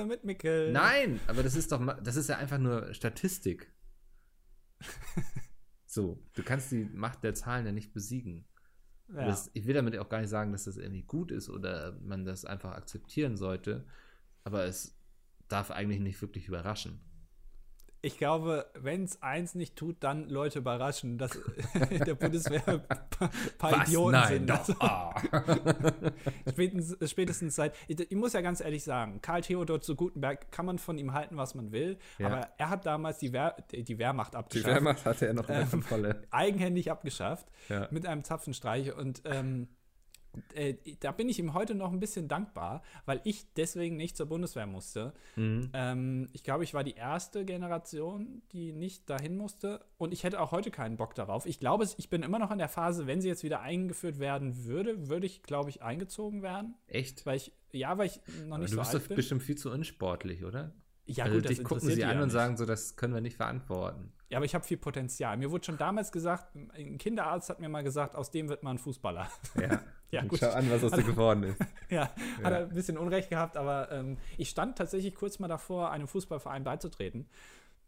[0.06, 0.72] mit Mickel.
[0.72, 3.72] Nein, aber das ist doch, das ist ja einfach nur Statistik.
[5.86, 8.46] so, du kannst die Macht der Zahlen ja nicht besiegen.
[9.08, 9.26] Ja.
[9.26, 12.24] Das, ich will damit auch gar nicht sagen, dass das irgendwie gut ist oder man
[12.24, 13.86] das einfach akzeptieren sollte,
[14.44, 14.98] aber es
[15.48, 17.00] darf eigentlich nicht wirklich überraschen
[18.04, 21.36] ich glaube, wenn es eins nicht tut, dann Leute überraschen, dass
[21.88, 22.82] in der Bundeswehr ein
[23.58, 23.88] paar Was?
[23.88, 24.50] Idioten Nein, sind.
[24.50, 24.78] Doch.
[25.30, 25.60] Also,
[26.50, 27.74] spätestens, spätestens, seit.
[27.86, 31.36] Ich, muss ja ganz ehrlich sagen, Karl Theodor zu Gutenberg kann man von ihm halten,
[31.36, 32.26] was man will, ja.
[32.26, 34.66] aber er hat damals die, Wehr, die Wehrmacht abgeschafft.
[34.66, 36.22] Die Wehrmacht hatte er noch ähm, volle.
[36.32, 37.86] Eigenhändig abgeschafft ja.
[37.92, 39.68] mit einem Zapfenstreich und ähm,
[40.54, 44.26] äh, da bin ich ihm heute noch ein bisschen dankbar, weil ich deswegen nicht zur
[44.26, 45.12] Bundeswehr musste.
[45.36, 45.70] Mhm.
[45.72, 49.84] Ähm, ich glaube, ich war die erste Generation, die nicht dahin musste.
[49.98, 51.46] Und ich hätte auch heute keinen Bock darauf.
[51.46, 54.64] Ich glaube, ich bin immer noch in der Phase, wenn sie jetzt wieder eingeführt werden
[54.64, 56.74] würde, würde ich, glaube ich, eingezogen werden.
[56.86, 57.26] Echt?
[57.26, 58.92] Weil ich, ja, weil ich noch nicht so alt bin.
[58.92, 60.72] Du bist doch bestimmt viel zu unsportlich, oder?
[61.04, 64.12] Ja, also gut, dich gucken sie an und sagen so, das können wir nicht verantworten.
[64.28, 65.36] Ja, aber ich habe viel Potenzial.
[65.36, 68.78] Mir wurde schon damals gesagt, ein Kinderarzt hat mir mal gesagt, aus dem wird man
[68.78, 69.28] Fußballer.
[69.60, 69.82] Ja.
[70.12, 70.38] ja gut.
[70.38, 71.60] Schau an, was aus dir geworden ist.
[71.90, 75.48] ja, ja, hat er ein bisschen Unrecht gehabt, aber ähm, ich stand tatsächlich kurz mal
[75.48, 77.26] davor, einem Fußballverein beizutreten.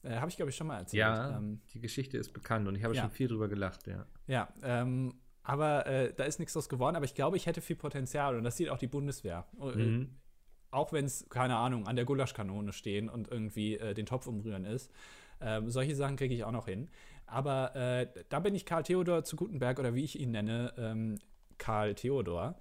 [0.03, 1.01] Äh, habe ich, glaube ich, schon mal erzählt.
[1.01, 3.03] Ja, ähm, die Geschichte ist bekannt und ich habe ja.
[3.03, 4.07] schon viel drüber gelacht, ja.
[4.27, 7.77] Ja, ähm, aber äh, da ist nichts draus geworden, aber ich glaube, ich hätte viel
[7.77, 9.47] Potenzial und das sieht auch die Bundeswehr.
[9.61, 10.11] Äh, mhm
[10.75, 14.65] auch wenn es, keine Ahnung, an der Gulaschkanone stehen und irgendwie äh, den Topf umrühren
[14.65, 14.91] ist.
[15.41, 16.89] Ähm, solche Sachen kriege ich auch noch hin.
[17.27, 21.19] Aber äh, da bin ich Karl Theodor zu Gutenberg oder wie ich ihn nenne, ähm,
[21.59, 22.57] Karl Theodor.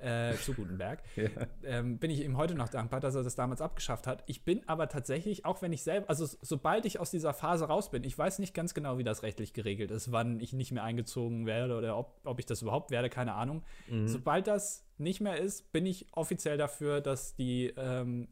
[0.00, 1.28] äh, zu Gutenberg, ja.
[1.64, 4.22] ähm, bin ich ihm heute noch dankbar, dass er das damals abgeschafft hat.
[4.26, 7.90] Ich bin aber tatsächlich, auch wenn ich selber, also sobald ich aus dieser Phase raus
[7.90, 10.84] bin, ich weiß nicht ganz genau, wie das rechtlich geregelt ist, wann ich nicht mehr
[10.84, 13.64] eingezogen werde oder ob, ob ich das überhaupt werde, keine Ahnung.
[13.88, 14.06] Mhm.
[14.06, 18.28] Sobald das nicht mehr ist, bin ich offiziell dafür, dass die, ähm,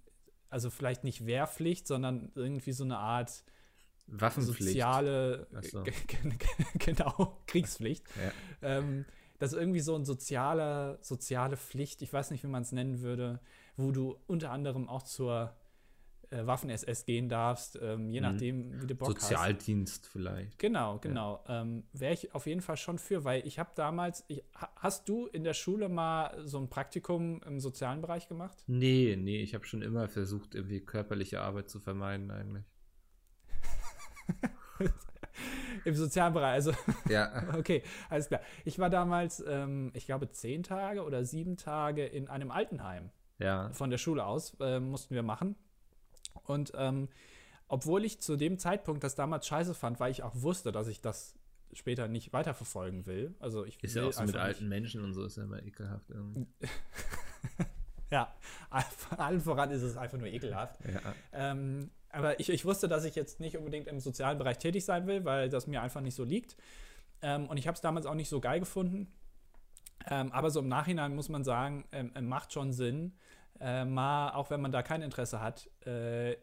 [0.48, 3.44] also vielleicht nicht Wehrpflicht, sondern irgendwie so eine Art
[4.06, 4.74] Waffenpflicht.
[4.74, 5.82] Soziale, so.
[6.78, 8.04] genau, Kriegspflicht.
[8.62, 8.78] Ja.
[8.78, 9.04] Ähm,
[9.38, 13.00] das ist irgendwie so eine soziale, soziale Pflicht, ich weiß nicht, wie man es nennen
[13.00, 13.40] würde,
[13.76, 15.54] wo du unter anderem auch zur
[16.30, 18.26] äh, Waffen-SS gehen darfst, ähm, je mhm.
[18.26, 20.12] nachdem, wie du Bock Sozialdienst hast.
[20.12, 20.58] vielleicht.
[20.58, 21.44] Genau, genau.
[21.46, 21.62] Ja.
[21.62, 24.42] Ähm, Wäre ich auf jeden Fall schon für, weil ich habe damals, ich,
[24.76, 28.56] hast du in der Schule mal so ein Praktikum im sozialen Bereich gemacht?
[28.66, 32.64] Nee, nee, ich habe schon immer versucht, irgendwie körperliche Arbeit zu vermeiden eigentlich.
[35.86, 36.72] Im sozialen Bereich, also.
[37.08, 37.44] Ja.
[37.56, 38.40] okay, alles klar.
[38.64, 43.10] Ich war damals, ähm, ich glaube, zehn Tage oder sieben Tage in einem Altenheim.
[43.38, 43.70] Ja.
[43.70, 45.54] Von der Schule aus äh, mussten wir machen.
[46.42, 47.08] Und ähm,
[47.68, 51.00] obwohl ich zu dem Zeitpunkt das damals scheiße fand, weil ich auch wusste, dass ich
[51.00, 51.38] das
[51.72, 53.36] später nicht weiterverfolgen will.
[53.38, 56.10] Also ich ist ja auch so mit alten Menschen und so ist ja immer ekelhaft
[56.10, 56.48] irgendwie.
[58.10, 58.34] ja,
[59.16, 60.80] allen voran ist es einfach nur ekelhaft.
[60.84, 61.14] Ja.
[61.32, 65.06] Ähm, aber ich, ich wusste, dass ich jetzt nicht unbedingt im sozialen Bereich tätig sein
[65.06, 66.56] will, weil das mir einfach nicht so liegt.
[67.20, 69.12] Ähm, und ich habe es damals auch nicht so geil gefunden.
[70.08, 73.12] Ähm, aber so im Nachhinein muss man sagen, ähm, macht schon Sinn,
[73.60, 76.36] äh, mal, auch wenn man da kein Interesse hat, äh,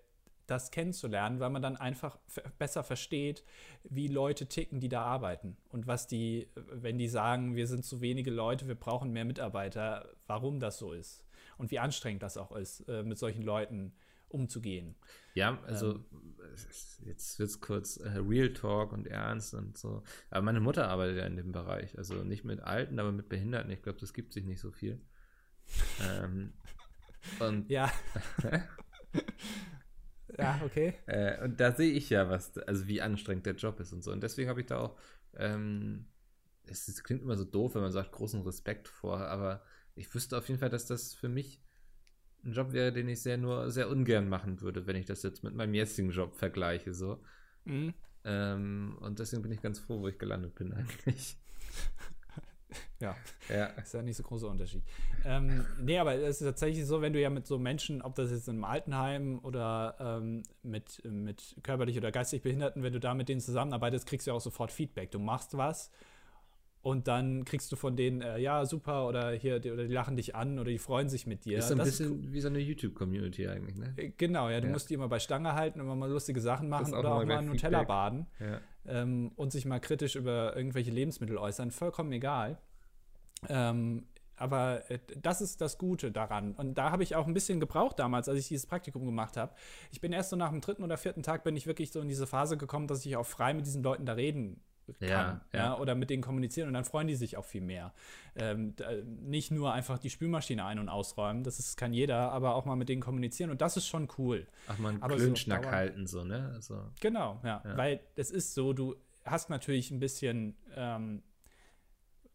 [0.46, 2.18] das kennenzulernen, weil man dann einfach
[2.60, 3.44] besser versteht,
[3.84, 5.58] wie Leute ticken, die da arbeiten.
[5.70, 10.10] Und was die, wenn die sagen, wir sind zu wenige Leute, wir brauchen mehr Mitarbeiter,
[10.28, 11.24] warum das so ist.
[11.58, 13.94] Und wie anstrengend das auch ist, äh, mit solchen Leuten
[14.34, 14.96] umzugehen.
[15.36, 16.36] Ja, also ähm,
[17.06, 20.04] jetzt wird es kurz äh, Real Talk und ernst und so.
[20.30, 21.98] Aber meine Mutter arbeitet ja in dem Bereich.
[21.98, 23.72] Also nicht mit Alten, aber mit Behinderten.
[23.72, 25.02] Ich glaube, das gibt sich nicht so viel.
[26.02, 26.54] ähm,
[27.40, 27.92] und ja.
[30.38, 30.96] ja, okay.
[31.06, 34.12] Äh, und da sehe ich ja, was, also wie anstrengend der Job ist und so.
[34.12, 34.98] Und deswegen habe ich da auch,
[35.36, 36.08] ähm,
[36.66, 39.64] es, es klingt immer so doof, wenn man sagt, großen Respekt vor, aber
[39.96, 41.62] ich wüsste auf jeden Fall, dass das für mich
[42.46, 45.44] ein Job wäre, den ich sehr nur sehr ungern machen würde, wenn ich das jetzt
[45.44, 46.94] mit meinem jetzigen Job vergleiche.
[46.94, 47.20] So.
[47.66, 47.94] Mhm.
[48.26, 51.38] Ähm, und deswegen bin ich ganz froh, wo ich gelandet bin eigentlich.
[53.00, 53.16] ja.
[53.50, 53.66] ja.
[53.68, 54.84] Ist ja nicht so großer Unterschied.
[55.26, 58.32] ähm, nee, aber es ist tatsächlich so, wenn du ja mit so Menschen, ob das
[58.32, 63.14] jetzt in einem Altenheim oder ähm, mit, mit körperlich oder geistig Behinderten, wenn du da
[63.14, 65.12] mit denen zusammenarbeitest, kriegst du ja auch sofort Feedback.
[65.12, 65.92] Du machst was
[66.84, 70.18] und dann kriegst du von denen, äh, ja, super, oder hier, die, oder die lachen
[70.18, 71.60] dich an oder die freuen sich mit dir.
[71.60, 73.94] Ist so ein das bisschen ist, wie so eine YouTube-Community eigentlich, ne?
[73.96, 74.74] Äh, genau, ja, du ja.
[74.74, 77.42] musst die immer bei Stange halten, immer mal lustige Sachen machen auch oder auch mal
[77.42, 77.88] Nutella Feedback.
[77.88, 78.60] baden ja.
[78.86, 81.72] ähm, und sich mal kritisch über irgendwelche Lebensmittel äußern.
[81.72, 82.58] Vollkommen egal.
[83.48, 84.04] Ähm,
[84.36, 86.54] aber äh, das ist das Gute daran.
[86.54, 89.54] Und da habe ich auch ein bisschen gebraucht damals, als ich dieses Praktikum gemacht habe.
[89.90, 92.10] Ich bin erst so nach dem dritten oder vierten Tag bin ich wirklich so in
[92.10, 94.60] diese Phase gekommen, dass ich auch frei mit diesen Leuten da reden
[95.00, 95.60] kann ja, ja.
[95.60, 97.94] ja, oder mit denen kommunizieren und dann freuen die sich auch viel mehr.
[98.36, 98.76] Ähm,
[99.22, 102.76] nicht nur einfach die Spülmaschine ein- und ausräumen, das ist, kann jeder, aber auch mal
[102.76, 104.48] mit denen kommunizieren und das ist schon cool.
[104.68, 106.52] Ach man, Klönschnack so, halten so, ne?
[106.54, 111.24] Also, genau, ja, ja, weil es ist so, du hast natürlich ein bisschen ähm,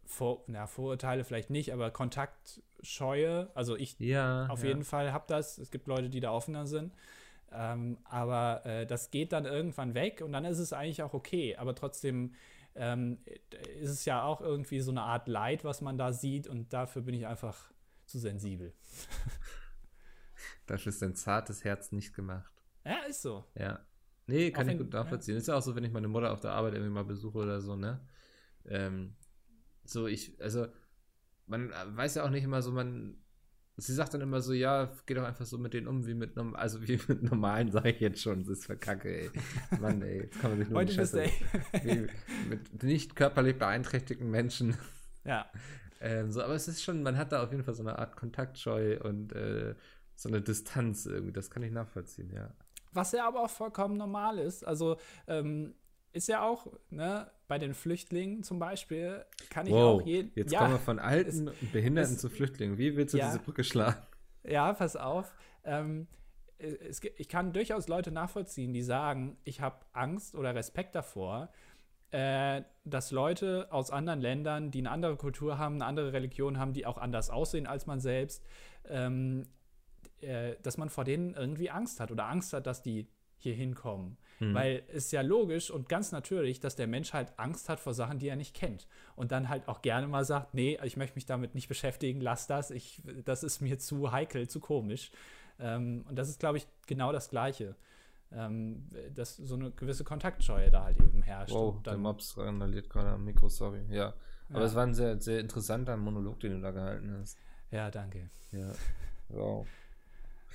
[0.08, 5.58] vor, na, Vorurteile vielleicht nicht, aber Kontaktscheue, also ich ja, auf jeden Fall habe das,
[5.58, 6.92] es gibt Leute, die da offener sind.
[7.52, 11.56] Ähm, aber äh, das geht dann irgendwann weg und dann ist es eigentlich auch okay.
[11.56, 12.34] Aber trotzdem
[12.74, 13.18] ähm,
[13.80, 17.02] ist es ja auch irgendwie so eine Art Leid, was man da sieht und dafür
[17.02, 17.70] bin ich einfach
[18.06, 18.72] zu sensibel.
[20.66, 22.52] dafür ist dein zartes Herz nicht gemacht.
[22.84, 23.44] Ja, ist so.
[23.54, 23.80] Ja.
[24.26, 25.34] Nee, kann auch ich gut nachvollziehen.
[25.34, 25.38] Ja.
[25.38, 27.61] Ist ja auch so, wenn ich meine Mutter auf der Arbeit irgendwie mal besuche oder
[27.61, 28.00] so, ne?
[28.66, 29.14] Ähm,
[29.84, 30.66] so, ich, also,
[31.46, 33.16] man weiß ja auch nicht immer so, man
[33.80, 36.36] Sie sagt dann immer so, ja, geh doch einfach so mit denen um, wie mit,
[36.54, 39.30] also wie mit normalen, sage ich jetzt schon, das ist verkacke, ey.
[39.80, 42.08] Mann, ey, jetzt kann man sich nur Heute bist wie,
[42.48, 44.76] mit nicht körperlich beeinträchtigten Menschen.
[45.24, 45.46] Ja.
[46.00, 48.16] Ähm, so, aber es ist schon, man hat da auf jeden Fall so eine Art
[48.16, 49.74] Kontaktscheu und äh,
[50.16, 52.52] so eine Distanz irgendwie, das kann ich nachvollziehen, ja.
[52.92, 54.66] Was ja aber auch vollkommen normal ist.
[54.66, 55.74] Also, ähm,
[56.18, 60.33] ist ja auch, ne, bei den Flüchtlingen zum Beispiel, kann ich wow, auch jeden.
[60.35, 62.76] Jetzt ja, kommen wir von Alten und Behinderten es, zu Flüchtlingen.
[62.76, 64.02] Wie willst du ja, diese Brücke schlagen?
[64.44, 65.33] Ja, pass auf.
[65.64, 66.09] Ähm,
[66.59, 71.50] es, ich kann durchaus Leute nachvollziehen, die sagen, ich habe Angst oder Respekt davor,
[72.11, 76.72] äh, dass Leute aus anderen Ländern, die eine andere Kultur haben, eine andere Religion haben,
[76.72, 78.44] die auch anders aussehen als man selbst,
[78.88, 79.46] ähm,
[80.20, 84.18] äh, dass man vor denen irgendwie Angst hat oder Angst hat, dass die hier hinkommen.
[84.40, 84.55] Mhm.
[84.55, 87.94] Weil es ist ja logisch und ganz natürlich, dass der Mensch halt Angst hat vor
[87.94, 88.87] Sachen, die er nicht kennt.
[89.16, 92.46] Und dann halt auch gerne mal sagt, nee, ich möchte mich damit nicht beschäftigen, lass
[92.46, 95.11] das, ich, das ist mir zu heikel, zu komisch.
[95.59, 97.74] Ähm, und das ist, glaube ich, genau das Gleiche.
[98.31, 101.55] Ähm, dass so eine gewisse Kontaktscheue da halt eben herrscht.
[101.55, 103.81] Wow, der Mops randaliert gerade am Mikro, sorry.
[103.88, 104.12] Ja.
[104.51, 104.66] Aber ja.
[104.66, 107.38] es war ein sehr, sehr interessanter Monolog, den du da gehalten hast.
[107.70, 108.29] Ja, danke.
[108.53, 108.72] Ja.
[109.29, 109.66] Wow.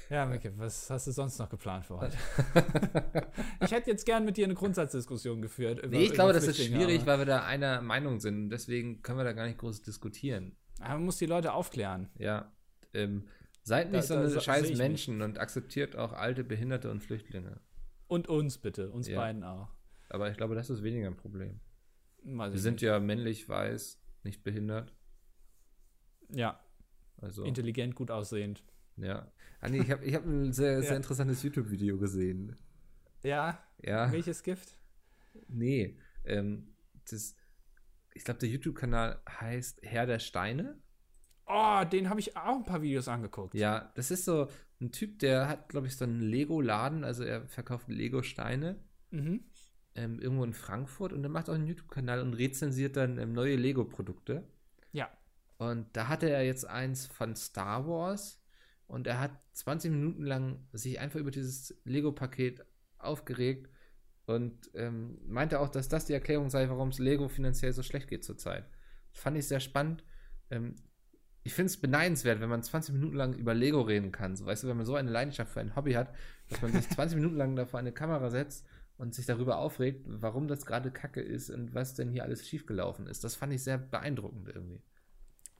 [0.09, 2.17] Ja, Micke, was hast du sonst noch geplant für heute?
[3.61, 5.79] ich hätte jetzt gern mit dir eine Grundsatzdiskussion geführt.
[5.79, 8.49] Über, nee, ich glaube, das ist schwierig, weil wir da einer Meinung sind.
[8.49, 10.55] Deswegen können wir da gar nicht groß diskutieren.
[10.79, 12.09] Aber man muss die Leute aufklären.
[12.17, 12.51] Ja.
[12.93, 13.27] Ähm,
[13.63, 15.25] seid nicht da, so eine scheiß Menschen nicht.
[15.25, 17.59] und akzeptiert auch alte, Behinderte und Flüchtlinge.
[18.07, 19.17] Und uns bitte, uns ja.
[19.17, 19.69] beiden auch.
[20.09, 21.59] Aber ich glaube, das ist weniger ein Problem.
[22.23, 22.83] wir sind nicht.
[22.83, 24.93] ja männlich, weiß, nicht behindert.
[26.29, 26.59] Ja.
[27.21, 27.43] Also.
[27.43, 28.63] Intelligent, gut aussehend.
[28.97, 29.31] Ja.
[29.59, 32.55] Anni, ich habe ich hab ein sehr, sehr interessantes YouTube-Video gesehen.
[33.23, 33.63] Ja?
[33.81, 34.11] Ja.
[34.11, 34.77] Welches Gift?
[35.47, 35.97] Nee.
[36.25, 36.75] Ähm,
[37.09, 37.35] das,
[38.13, 40.77] ich glaube, der YouTube-Kanal heißt Herr der Steine.
[41.45, 43.53] Oh, den habe ich auch ein paar Videos angeguckt.
[43.53, 44.47] Ja, das ist so
[44.79, 48.79] ein Typ, der hat, glaube ich, so einen Lego-Laden, also er verkauft Lego-Steine.
[49.11, 49.43] Mhm.
[49.95, 53.55] Ähm, irgendwo in Frankfurt und er macht auch einen YouTube-Kanal und rezensiert dann ähm, neue
[53.55, 54.47] Lego-Produkte.
[54.91, 55.09] Ja.
[55.57, 58.42] Und da hatte er jetzt eins von Star Wars
[58.87, 62.65] und er hat 20 Minuten lang sich einfach über dieses Lego-Paket
[62.97, 63.69] aufgeregt
[64.25, 68.07] und ähm, meinte auch, dass das die Erklärung sei, warum es Lego finanziell so schlecht
[68.07, 68.65] geht zurzeit.
[69.11, 70.03] Fand ich sehr spannend.
[70.49, 70.75] Ähm,
[71.43, 74.35] ich finde es beneidenswert, wenn man 20 Minuten lang über Lego reden kann.
[74.35, 76.13] So, weißt du, wenn man so eine Leidenschaft für ein Hobby hat,
[76.49, 78.65] dass man sich 20 Minuten lang da vor eine Kamera setzt
[78.97, 83.07] und sich darüber aufregt, warum das gerade Kacke ist und was denn hier alles schiefgelaufen
[83.07, 83.23] ist.
[83.23, 84.81] Das fand ich sehr beeindruckend irgendwie.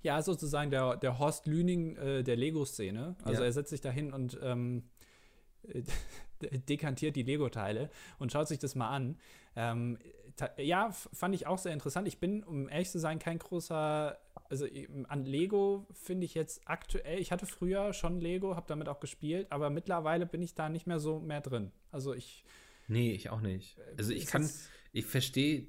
[0.04, 3.16] Ja, sozusagen der, der Horst Lüning äh, der Lego-Szene.
[3.24, 3.48] Also ja.
[3.48, 4.84] er setzt sich da hin und ähm,
[6.70, 7.90] dekantiert die Lego-Teile
[8.20, 9.18] und schaut sich das mal an.
[9.56, 9.98] Ähm,
[10.58, 12.08] ja, fand ich auch sehr interessant.
[12.08, 14.18] Ich bin, um ehrlich zu sein, kein großer,
[14.50, 14.68] also
[15.08, 19.48] an Lego finde ich jetzt aktuell, ich hatte früher schon Lego, habe damit auch gespielt,
[19.52, 21.72] aber mittlerweile bin ich da nicht mehr so mehr drin.
[21.92, 22.44] Also ich.
[22.88, 23.78] Nee, ich auch nicht.
[23.98, 24.50] Also ich kann,
[24.92, 25.68] ich verstehe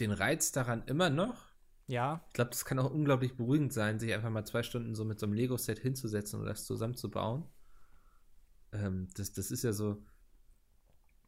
[0.00, 1.46] den Reiz daran immer noch.
[1.86, 2.24] Ja.
[2.28, 5.20] Ich glaube, das kann auch unglaublich beruhigend sein, sich einfach mal zwei Stunden so mit
[5.20, 7.44] so einem Lego-Set hinzusetzen und das zusammenzubauen.
[8.72, 10.02] Ähm, das, das ist ja so.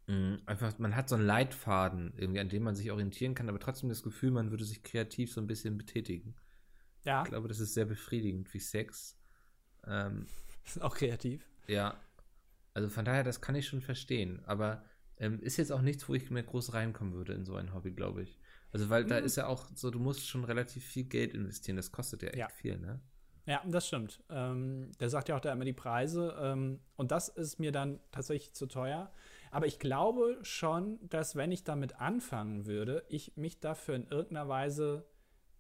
[0.07, 3.49] Mh, mm, einfach, man hat so einen Leitfaden, irgendwie, an dem man sich orientieren kann,
[3.49, 6.35] aber trotzdem das Gefühl, man würde sich kreativ so ein bisschen betätigen.
[7.05, 7.23] Ja.
[7.23, 9.17] Ich glaube, das ist sehr befriedigend wie Sex.
[9.87, 10.27] Ähm,
[10.65, 11.49] ist auch kreativ.
[11.69, 12.01] Ja.
[12.75, 14.43] Also von daher, das kann ich schon verstehen.
[14.45, 14.85] Aber
[15.19, 17.93] ähm, ist jetzt auch nichts, wo ich mehr groß reinkommen würde in so ein Hobby,
[17.93, 18.39] glaube ich.
[18.73, 19.09] Also, weil mhm.
[19.09, 21.77] da ist ja auch so, du musst schon relativ viel Geld investieren.
[21.77, 22.49] Das kostet ja echt ja.
[22.49, 23.01] viel, ne?
[23.47, 24.23] Ja, das stimmt.
[24.29, 26.37] Ähm, der sagt ja auch da immer die Preise.
[26.39, 29.11] Ähm, und das ist mir dann tatsächlich zu teuer.
[29.51, 34.49] Aber ich glaube schon, dass wenn ich damit anfangen würde, ich mich dafür in irgendeiner
[34.49, 35.07] Weise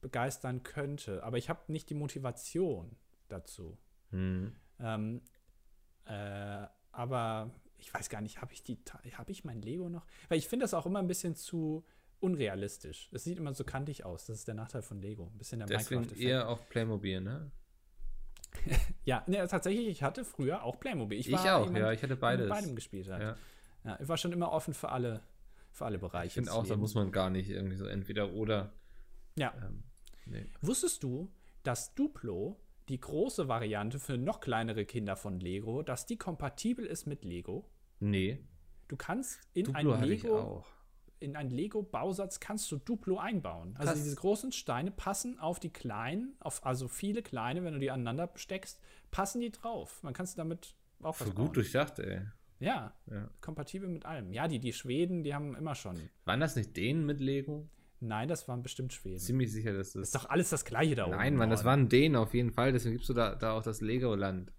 [0.02, 1.24] begeistern könnte.
[1.24, 2.94] Aber ich habe nicht die Motivation
[3.28, 3.78] dazu.
[4.10, 4.52] Mhm.
[4.80, 5.22] Ähm,
[6.04, 8.78] äh, aber ich weiß gar nicht, habe ich die,
[9.14, 10.06] habe ich mein Lego noch?
[10.28, 11.86] Weil ich finde das auch immer ein bisschen zu
[12.20, 13.08] unrealistisch.
[13.12, 14.26] Es sieht immer so kantig aus.
[14.26, 15.30] Das ist der Nachteil von Lego.
[15.32, 17.50] Ein bisschen der Deswegen Minecraft eher auch Playmobil, ne?
[19.04, 21.18] ja, ne, tatsächlich, ich hatte früher auch Playmobil.
[21.18, 22.48] Ich, ich auch, jemand, ja, ich hatte beides.
[22.48, 23.20] Mit beidem gespielt hat.
[23.20, 23.36] Ja.
[23.84, 23.98] ja.
[24.00, 25.22] ich war schon immer offen für alle,
[25.70, 26.26] für alle Bereiche.
[26.26, 28.72] Ich finde auch, da muss man gar nicht irgendwie so entweder oder.
[29.36, 29.54] Ja.
[29.62, 29.84] Ähm,
[30.26, 30.46] nee.
[30.60, 31.30] Wusstest du,
[31.62, 37.06] dass Duplo, die große Variante für noch kleinere Kinder von Lego, dass die kompatibel ist
[37.06, 37.70] mit Lego?
[38.00, 38.40] Nee.
[38.88, 40.64] Du kannst in Duplo ein Lego
[41.20, 43.74] in einen Lego-Bausatz kannst du Duplo einbauen.
[43.76, 44.02] Also Krass.
[44.02, 48.30] diese großen Steine passen auf die kleinen, auf, also viele kleine, wenn du die aneinander
[48.36, 50.02] steckst, passen die drauf.
[50.02, 52.22] Man kann es damit auch Voll gut durchdacht, ey.
[52.60, 54.32] Ja, ja, kompatibel mit allem.
[54.32, 55.96] Ja, die, die Schweden, die haben immer schon.
[56.24, 57.68] Waren das nicht Dänen mit Lego?
[58.00, 59.18] Nein, das waren bestimmt Schweden.
[59.18, 60.02] Ziemlich sicher, dass das.
[60.02, 61.16] Ist doch alles das gleiche da oben.
[61.16, 62.72] Nein, Mann, das waren Dänen auf jeden Fall.
[62.72, 64.52] Deswegen gibst du da, da auch das Legoland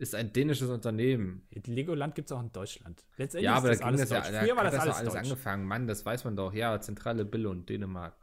[0.00, 1.46] ist ein dänisches Unternehmen.
[1.66, 3.04] Legoland gibt es auch in Deutschland.
[3.18, 5.66] Letztendlich ja, aber da ging das ja, da Früher war das, das alles, alles angefangen.
[5.66, 6.54] Mann, das weiß man doch.
[6.54, 8.16] Ja, zentrale und Dänemark.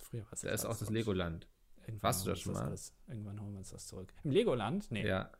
[0.00, 1.46] Früher war es Da ist auch das Legoland.
[1.82, 2.64] Irgendwann Warst du da schon mal?
[2.64, 2.94] Alles.
[3.06, 4.14] Irgendwann holen wir uns das zurück.
[4.24, 4.90] Im Legoland?
[4.90, 5.06] Nee.
[5.06, 5.30] Ja.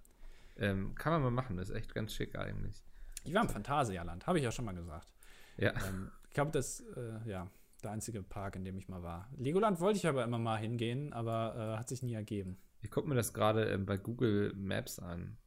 [0.59, 1.57] Ähm, kann man mal machen.
[1.57, 2.85] Das ist echt ganz schick eigentlich.
[3.25, 5.15] Ich war im Phantasialand, habe ich ja schon mal gesagt.
[5.57, 5.73] Ja.
[5.89, 7.51] Ähm, ich glaube, das, äh, ja,
[7.83, 9.31] der einzige Park, in dem ich mal war.
[9.39, 12.59] Legoland wollte ich aber immer mal hingehen, aber äh, hat sich nie ergeben.
[12.85, 15.39] Ich gucke mir das gerade äh, bei Google Maps an.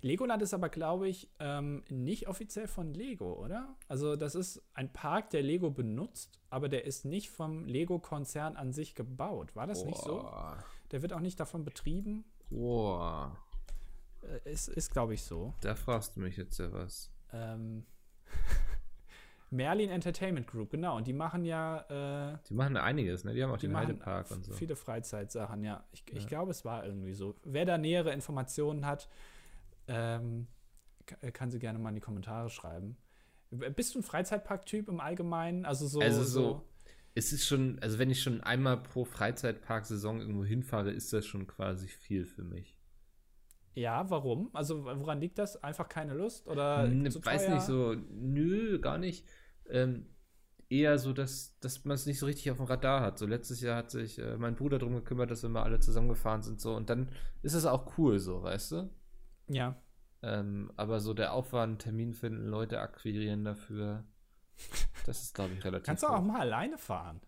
[0.00, 3.76] Legoland ist aber, glaube ich, ähm, nicht offiziell von Lego, oder?
[3.88, 8.72] Also das ist ein Park, der Lego benutzt, aber der ist nicht vom Lego-Konzern an
[8.72, 9.54] sich gebaut.
[9.54, 9.86] War das Boah.
[9.86, 10.30] nicht so?
[10.90, 12.24] Der wird auch nicht davon betrieben.
[12.48, 13.36] Boah.
[14.22, 15.54] Äh, ist, ist glaube ich, so.
[15.60, 17.12] Da fragst du mich jetzt ja was.
[17.32, 17.84] Ähm,
[19.50, 20.96] Merlin Entertainment Group, genau.
[20.96, 22.32] Und die machen ja.
[22.32, 23.34] Äh, die machen einiges, ne?
[23.34, 24.52] Die haben auch den Heidepark und so.
[24.52, 25.84] Viele Freizeitsachen, ja.
[25.92, 26.16] Ich, ja.
[26.16, 27.34] ich glaube, es war irgendwie so.
[27.44, 29.08] Wer da nähere Informationen hat,
[29.86, 30.46] ähm,
[31.32, 32.96] kann sie gerne mal in die Kommentare schreiben.
[33.50, 35.64] Bist du ein Freizeitpark-Typ im Allgemeinen?
[35.64, 36.00] Also so.
[36.00, 36.64] Also so, so
[37.18, 41.48] es ist schon, also wenn ich schon einmal pro Freizeitpark-Saison irgendwo hinfahre, ist das schon
[41.48, 42.77] quasi viel für mich.
[43.78, 44.50] Ja, warum?
[44.54, 45.62] Also woran liegt das?
[45.62, 46.88] Einfach keine Lust oder?
[46.88, 49.24] Ne, weiß nicht so, nö, gar nicht.
[49.68, 50.06] Ähm,
[50.68, 53.18] eher so, dass, dass man es nicht so richtig auf dem Radar hat.
[53.18, 56.42] So letztes Jahr hat sich äh, mein Bruder darum gekümmert, dass wir mal alle zusammengefahren
[56.42, 57.12] sind so und dann
[57.42, 58.90] ist es auch cool so, weißt du?
[59.46, 59.80] Ja.
[60.22, 64.04] Ähm, aber so der Aufwand, Termin finden, Leute akquirieren dafür,
[65.06, 65.86] das ist, glaube ich, relativ.
[65.86, 67.20] Kannst du auch mal alleine fahren?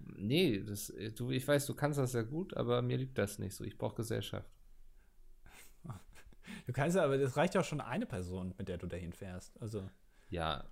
[0.00, 3.54] Nee, das, du, ich weiß, du kannst das ja gut, aber mir liegt das nicht
[3.54, 3.62] so.
[3.62, 4.50] Ich brauche Gesellschaft.
[6.72, 9.12] Du kannst ja, aber das reicht ja auch schon eine Person, mit der du dahin
[9.12, 9.60] fährst.
[9.60, 9.90] Also.
[10.30, 10.64] Ja.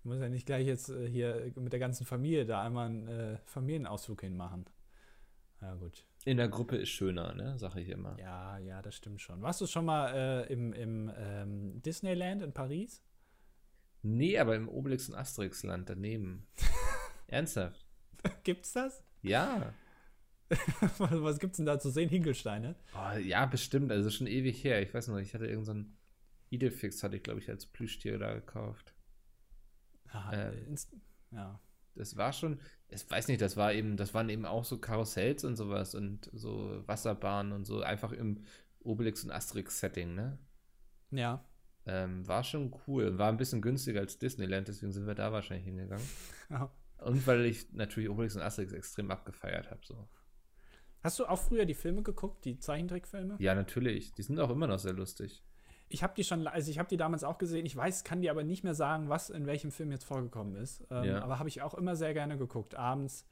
[0.00, 3.08] Du musst ja nicht gleich jetzt äh, hier mit der ganzen Familie da einmal einen
[3.08, 4.66] äh, Familienausflug hinmachen.
[5.60, 6.06] Ja, gut.
[6.24, 7.58] In der Gruppe ist schöner, ne?
[7.58, 8.16] Sag ich immer.
[8.20, 9.42] Ja, ja, das stimmt schon.
[9.42, 13.02] Warst du schon mal äh, im, im ähm, Disneyland in Paris?
[14.02, 16.46] Nee, aber im Obelix und Asterix-Land daneben.
[17.26, 17.84] Ernsthaft.
[18.44, 19.02] Gibt's das?
[19.22, 19.74] Ja.
[20.98, 22.08] was, gibt's denn da zu sehen?
[22.08, 22.74] Hinkelsteine?
[22.94, 23.92] Oh, ja, bestimmt.
[23.92, 24.82] Also schon ewig her.
[24.82, 25.90] Ich weiß noch, ich hatte irgendeinen so
[26.50, 28.94] Idefix, hatte ich, glaube ich, als Plüschtier da gekauft.
[30.08, 30.52] Aha, äh,
[31.30, 31.60] ja.
[31.94, 35.44] Das war schon, ich weiß nicht, das war eben, das waren eben auch so Karussells
[35.44, 38.44] und sowas und so Wasserbahnen und so, einfach im
[38.80, 40.38] Obelix und Asterix-Setting, ne?
[41.10, 41.44] Ja.
[41.86, 43.18] Ähm, war schon cool.
[43.18, 46.06] War ein bisschen günstiger als Disneyland, deswegen sind wir da wahrscheinlich hingegangen.
[46.50, 46.68] Ja.
[46.98, 49.80] Und weil ich natürlich Obelix und Asterix extrem abgefeiert habe.
[49.84, 50.08] So.
[51.02, 53.36] Hast du auch früher die Filme geguckt, die Zeichentrickfilme?
[53.38, 54.12] Ja, natürlich.
[54.12, 55.42] Die sind auch immer noch sehr lustig.
[55.88, 57.66] Ich habe die schon, also ich habe die damals auch gesehen.
[57.66, 60.86] Ich weiß, kann dir aber nicht mehr sagen, was in welchem Film jetzt vorgekommen ist.
[60.90, 61.22] Ähm, ja.
[61.22, 62.76] Aber habe ich auch immer sehr gerne geguckt.
[62.76, 63.26] Abends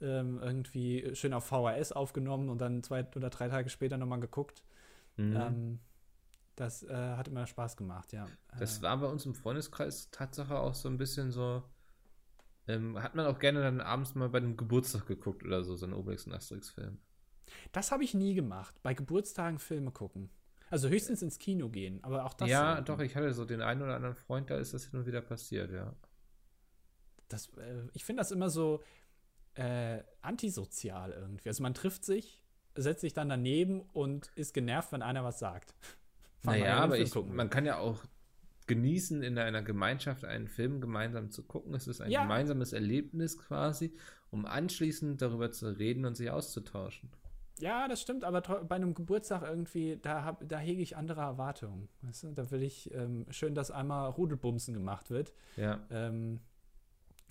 [0.00, 4.62] ähm, irgendwie schön auf VHS aufgenommen und dann zwei oder drei Tage später nochmal geguckt.
[5.16, 5.36] Mhm.
[5.36, 5.78] Ähm,
[6.54, 8.26] das äh, hat immer Spaß gemacht, ja.
[8.58, 11.62] Das äh, war bei uns im Freundeskreis Tatsache auch so ein bisschen so.
[12.68, 15.86] Ähm, hat man auch gerne dann abends mal bei dem Geburtstag geguckt oder so, so
[15.86, 16.98] ein Obelix und Asterix-Film.
[17.72, 18.74] Das habe ich nie gemacht.
[18.82, 20.30] Bei Geburtstagen Filme gucken.
[20.68, 22.48] Also höchstens ins Kino gehen, aber auch das.
[22.48, 25.06] Ja, doch, ich hatte so den einen oder anderen Freund, da ist das hin und
[25.06, 25.94] wieder passiert, ja.
[27.28, 28.82] Das, äh, ich finde das immer so
[29.54, 31.48] äh, antisozial irgendwie.
[31.48, 32.42] Also man trifft sich,
[32.74, 35.74] setzt sich dann daneben und ist genervt, wenn einer was sagt.
[36.42, 38.04] naja, aber ich, man kann ja auch
[38.66, 41.74] genießen, in einer Gemeinschaft einen Film gemeinsam zu gucken.
[41.74, 42.22] Es ist ein ja.
[42.22, 43.94] gemeinsames Erlebnis quasi,
[44.30, 47.10] um anschließend darüber zu reden und sich auszutauschen.
[47.58, 51.88] Ja, das stimmt, aber bei einem Geburtstag irgendwie, da, hab, da hege ich andere Erwartungen.
[52.02, 52.32] Weißt du?
[52.32, 55.32] Da will ich ähm, schön, dass einmal Rudelbumsen gemacht wird.
[55.56, 55.86] Ja.
[55.90, 56.40] Ähm,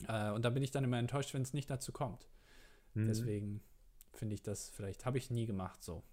[0.07, 2.27] äh, und da bin ich dann immer enttäuscht, wenn es nicht dazu kommt.
[2.95, 3.05] Mhm.
[3.05, 3.61] Deswegen
[4.13, 6.03] finde ich das vielleicht, habe ich nie gemacht so.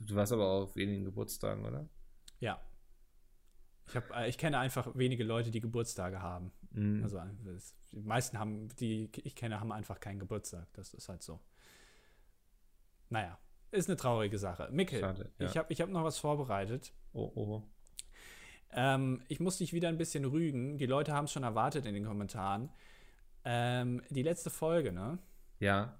[0.00, 1.88] Du warst aber auf wenigen Geburtstagen, oder?
[2.38, 2.60] Ja.
[3.88, 6.52] Ich, hab, äh, ich kenne einfach wenige Leute, die Geburtstage haben.
[6.70, 7.02] Mhm.
[7.02, 7.20] Also
[7.92, 10.66] die meisten haben, die ich kenne, haben einfach keinen Geburtstag.
[10.74, 11.40] Das ist halt so.
[13.08, 13.38] Naja,
[13.70, 14.68] ist eine traurige Sache.
[14.70, 15.46] Mikkel, Schade, ja.
[15.46, 16.92] ich habe ich hab noch was vorbereitet.
[17.12, 17.62] Oh, oh.
[18.70, 20.76] Ähm, ich muss dich wieder ein bisschen rügen.
[20.76, 22.70] Die Leute haben es schon erwartet in den Kommentaren.
[23.44, 25.18] Ähm, die letzte Folge, ne?
[25.58, 25.98] Ja.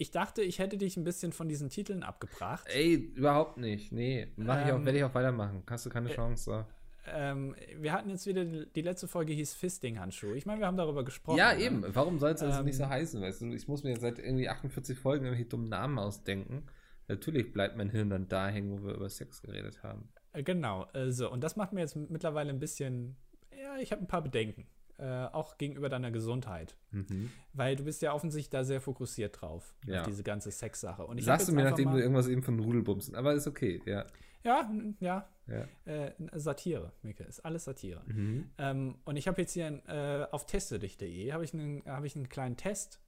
[0.00, 2.68] Ich dachte, ich hätte dich ein bisschen von diesen Titeln abgebracht.
[2.72, 3.90] Ey, überhaupt nicht.
[3.90, 5.64] Nee, mach ich auch, ähm, werde ich auch weitermachen.
[5.68, 6.66] Hast du keine äh, Chance.
[7.12, 10.34] Ähm, wir hatten jetzt wieder, die letzte Folge hieß Fisting-Handschuh.
[10.34, 11.38] Ich meine, wir haben darüber gesprochen.
[11.38, 11.62] Ja, ne?
[11.62, 11.84] eben.
[11.88, 13.52] Warum soll es also ähm, nicht so heißen, weißt du?
[13.52, 16.66] Ich muss mir seit irgendwie 48 Folgen irgendwelche dummen Namen ausdenken.
[17.08, 20.10] Natürlich bleibt mein Hirn dann da hängen, wo wir über Sex geredet haben.
[20.32, 20.86] Äh, genau.
[20.92, 23.16] Äh, so, und das macht mir jetzt mittlerweile ein bisschen,
[23.50, 24.68] ja, ich habe ein paar Bedenken
[24.98, 26.76] äh, auch gegenüber deiner Gesundheit.
[26.90, 27.30] Mhm.
[27.52, 30.00] Weil du bist ja offensichtlich da sehr fokussiert drauf, ja.
[30.00, 31.06] auf diese ganze Sexsache.
[31.06, 34.06] Und ich Sagst du mir, nachdem du irgendwas eben von Nudelbumsen, aber ist okay, ja.
[34.44, 34.70] Ja,
[35.00, 35.28] ja.
[35.46, 35.66] ja.
[35.84, 38.02] Äh, Satire, Micke, ist alles Satire.
[38.06, 38.50] Mhm.
[38.58, 42.14] Ähm, und ich habe jetzt hier ein, äh, auf testedich.de habe ich, einen, hab ich
[42.14, 43.00] einen kleinen Test,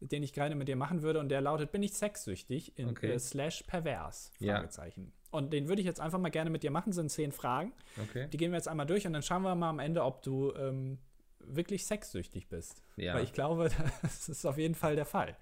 [0.00, 3.12] den ich gerade mit dir machen würde und der lautet, bin ich sexsüchtig in okay.
[3.12, 4.32] äh, slash pervers?
[4.38, 5.12] Fragezeichen.
[5.14, 5.38] Ja.
[5.38, 7.72] Und den würde ich jetzt einfach mal gerne mit dir machen, sind zehn Fragen.
[8.02, 8.28] Okay.
[8.32, 10.52] Die gehen wir jetzt einmal durch und dann schauen wir mal am Ende, ob du
[10.54, 10.98] ähm,
[11.56, 12.82] wirklich sexsüchtig bist.
[12.96, 13.14] Ja.
[13.14, 13.70] Weil ich glaube,
[14.02, 15.36] das ist auf jeden Fall der Fall.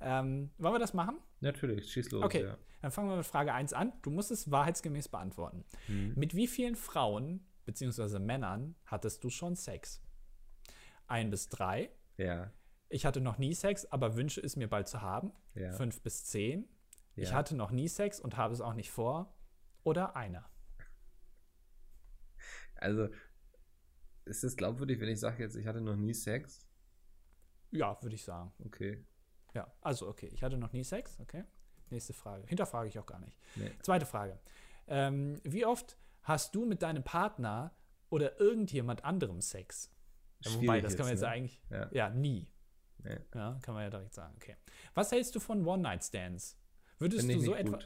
[0.00, 1.18] Ähm, wollen wir das machen?
[1.40, 2.24] Natürlich, schieß los.
[2.24, 2.58] Okay, ja.
[2.82, 3.92] dann fangen wir mit Frage 1 an.
[4.02, 5.64] Du musst es wahrheitsgemäß beantworten.
[5.88, 6.12] Mhm.
[6.16, 8.18] Mit wie vielen Frauen bzw.
[8.18, 10.02] Männern hattest du schon Sex?
[11.06, 11.90] Ein bis drei.
[12.16, 12.52] Ja.
[12.88, 15.32] Ich hatte noch nie Sex, aber wünsche es mir bald zu haben.
[15.54, 15.72] Ja.
[15.72, 16.68] Fünf bis zehn.
[17.16, 17.22] Ja.
[17.22, 19.34] Ich hatte noch nie Sex und habe es auch nicht vor.
[19.82, 20.48] Oder einer.
[22.76, 23.08] Also,
[24.24, 26.66] ist es glaubwürdig, wenn ich sage jetzt, ich hatte noch nie Sex?
[27.70, 28.52] Ja, würde ich sagen.
[28.64, 29.04] Okay.
[29.54, 31.44] Ja, also okay, ich hatte noch nie Sex, okay.
[31.90, 32.46] Nächste Frage.
[32.46, 33.36] Hinterfrage ich auch gar nicht.
[33.56, 33.70] Nee.
[33.82, 34.38] Zweite Frage.
[34.86, 37.74] Ähm, wie oft hast du mit deinem Partner
[38.10, 39.90] oder irgendjemand anderem Sex?
[40.40, 41.28] Ja, wobei, das kann man jetzt ne?
[41.28, 41.62] eigentlich.
[41.70, 42.48] Ja, ja nie.
[42.98, 43.18] Nee.
[43.34, 44.34] Ja, kann man ja direkt sagen.
[44.36, 44.56] Okay.
[44.94, 46.58] Was hältst du von One-Night-Stands?
[46.98, 47.78] Würdest du so etwa.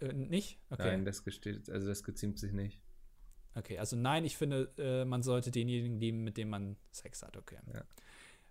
[0.00, 0.60] Äh, nicht?
[0.70, 0.84] Okay.
[0.84, 2.80] Nein, das gesteht, also das geziemt sich nicht.
[3.56, 7.38] Okay, also nein, ich finde, äh, man sollte denjenigen lieben, mit dem man Sex hat,
[7.38, 7.56] okay.
[7.72, 7.82] Ja.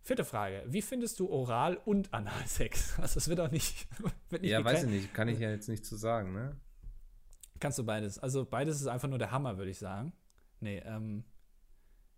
[0.02, 0.64] Vierte Frage.
[0.68, 2.98] Wie findest du Oral- und Analsex?
[3.00, 3.88] Also es wird auch nicht.
[4.30, 5.14] Wird nicht ja, weiß ich nicht.
[5.14, 6.60] Kann ich ja jetzt nicht zu sagen, ne?
[7.60, 8.20] Kannst du beides.
[8.20, 10.14] Also beides ist einfach nur der Hammer, würde ich sagen.
[10.60, 11.24] Nee, ähm.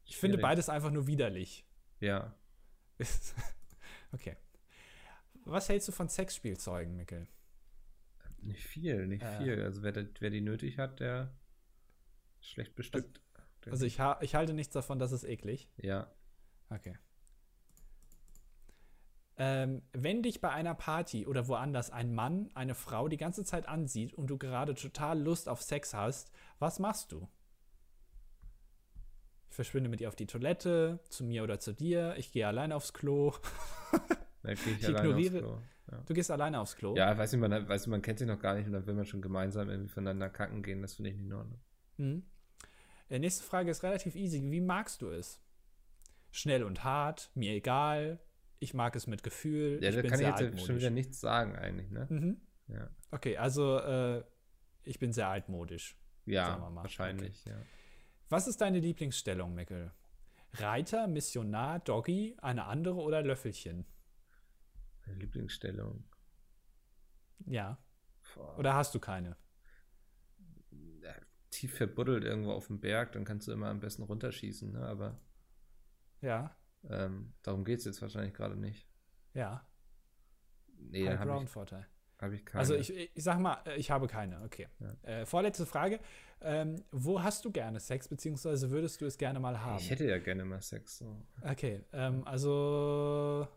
[0.03, 0.19] Ich Schwierig.
[0.19, 1.65] finde beides einfach nur widerlich.
[1.99, 2.33] Ja.
[4.13, 4.37] okay.
[5.43, 7.27] Was hältst du von Sexspielzeugen, Mikkel?
[8.41, 9.63] Nicht viel, nicht äh, viel.
[9.63, 11.33] Also wer, wer die nötig hat, der
[12.49, 13.21] schlecht bestückt.
[13.61, 15.69] Also, also ich, ha ich halte nichts davon, das ist eklig.
[15.77, 16.11] Ja.
[16.69, 16.97] Okay.
[19.39, 23.67] Ähm, wenn dich bei einer Party oder woanders ein Mann eine Frau die ganze Zeit
[23.67, 27.27] ansieht und du gerade total Lust auf Sex hast, was machst du?
[29.49, 32.75] Ich verschwinde mit ihr auf die Toilette, zu mir oder zu dir, ich gehe alleine
[32.75, 33.33] aufs Klo.
[34.43, 35.39] Ich, ich ignoriere.
[35.39, 35.61] Aufs Klo.
[35.91, 36.03] Ja.
[36.05, 36.95] Du gehst alleine aufs Klo?
[36.95, 39.05] Ja, weiß ich, man, weiß, man kennt sich noch gar nicht und dann will man
[39.05, 40.81] schon gemeinsam irgendwie voneinander kacken gehen.
[40.81, 41.59] Das finde ich nicht in Ordnung.
[41.97, 42.23] Mhm.
[43.09, 44.41] Die nächste Frage ist relativ easy.
[44.51, 45.41] Wie magst du es?
[46.31, 48.19] Schnell und hart, mir egal,
[48.59, 49.79] ich mag es mit Gefühl.
[49.81, 52.07] Ja, da kann ich jetzt schon wieder nichts sagen eigentlich, ne?
[52.09, 52.41] Mhm.
[52.67, 52.89] Ja.
[53.11, 54.23] Okay, also äh,
[54.83, 55.97] ich bin sehr altmodisch.
[56.25, 57.51] Ja, wahrscheinlich, okay.
[57.51, 57.61] ja.
[58.29, 59.93] Was ist deine Lieblingsstellung, Mickel?
[60.53, 63.85] Reiter, Missionar, Doggy, eine andere oder Löffelchen?
[65.05, 66.03] Meine Lieblingsstellung.
[67.45, 67.77] Ja.
[68.35, 68.57] Boah.
[68.57, 69.37] Oder hast du keine?
[71.49, 74.81] Tief verbuddelt irgendwo auf dem Berg, dann kannst du immer am besten runterschießen, ne?
[74.81, 75.19] Aber.
[76.21, 76.55] Ja.
[76.89, 78.87] Ähm, darum geht es jetzt wahrscheinlich gerade nicht.
[79.33, 79.65] Ja.
[80.79, 81.87] Nee, High Ground Vorteil.
[82.19, 82.59] Habe ich keine.
[82.59, 84.67] Also ich, ich sag mal, äh, ich habe keine, okay.
[84.79, 84.93] Ja.
[85.03, 85.99] Äh, vorletzte Frage.
[86.41, 89.79] Ähm, wo hast du gerne Sex, beziehungsweise würdest du es gerne mal haben?
[89.79, 90.99] Ich hätte ja gerne mal Sex.
[90.99, 91.23] So.
[91.41, 93.47] Okay, ähm, also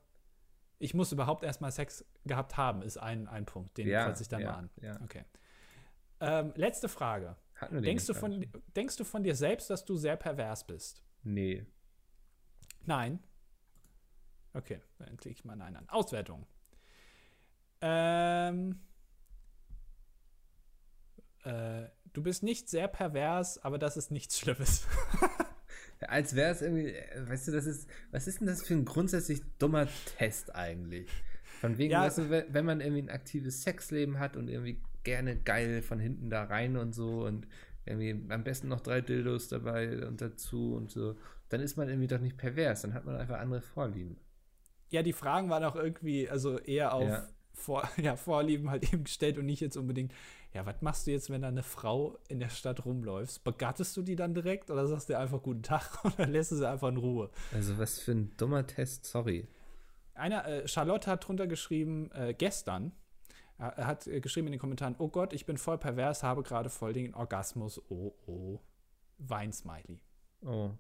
[0.79, 4.29] ich muss überhaupt erstmal Sex gehabt haben, ist ein, ein Punkt, den ja, kreuze ich
[4.29, 4.71] dann ja, mal an.
[4.81, 5.01] Ja.
[5.03, 5.25] Okay.
[6.21, 7.37] Ähm, letzte Frage.
[7.69, 11.03] Denkst du, von, denkst du von dir selbst, dass du sehr pervers bist?
[11.23, 11.67] Nee.
[12.87, 13.21] Nein.
[14.53, 15.89] Okay, dann klicke ich mal Nein an.
[15.89, 16.47] Auswertung.
[17.83, 18.81] Ähm,
[21.45, 24.87] äh, du bist nicht sehr pervers, aber das ist nichts Schlimmes.
[26.01, 26.95] Als wäre es irgendwie,
[27.29, 29.87] weißt du, das ist, was ist denn das für ein grundsätzlich dummer
[30.17, 31.11] Test eigentlich?
[31.61, 35.37] Von wegen, ja, weißt du, wenn man irgendwie ein aktives Sexleben hat und irgendwie gerne
[35.37, 37.47] geil von hinten da rein und so und
[37.87, 41.17] irgendwie am besten noch drei Dildos dabei und dazu und so,
[41.49, 44.17] dann ist man irgendwie doch nicht pervers, dann hat man einfach andere Vorlieben.
[44.91, 47.29] Ja, die Fragen waren auch irgendwie, also eher auf ja.
[47.53, 50.13] Vor, ja, Vorlieben halt eben gestellt und nicht jetzt unbedingt,
[50.53, 53.45] ja, was machst du jetzt, wenn da eine Frau in der Stadt rumläufst?
[53.45, 56.69] Begattest du die dann direkt oder sagst du einfach guten Tag oder lässt du sie
[56.69, 57.31] einfach in Ruhe?
[57.53, 59.47] Also was für ein dummer Test, sorry.
[60.15, 62.93] Einer, äh, Charlotte hat drunter geschrieben, äh, gestern,
[63.69, 66.71] er hat äh, geschrieben in den Kommentaren, oh Gott, ich bin voll pervers, habe gerade
[66.71, 68.61] voll den Orgasmus, oh, oh,
[69.19, 70.01] Weinsmiley.
[70.43, 70.71] Oh.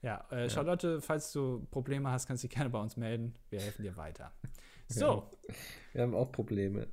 [0.00, 3.34] Ja, äh, Charlotte, falls du Probleme hast, kannst du dich gerne bei uns melden.
[3.50, 4.32] Wir helfen dir weiter.
[4.86, 5.30] So.
[5.48, 5.54] Ja,
[5.94, 6.88] wir haben auch Probleme.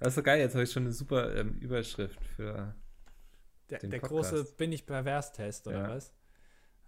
[0.00, 2.74] Das ist so geil, jetzt habe ich schon eine super ähm, Überschrift für
[3.70, 5.88] der, den der große Bin ich pervers-Test, oder ja.
[5.88, 6.12] was?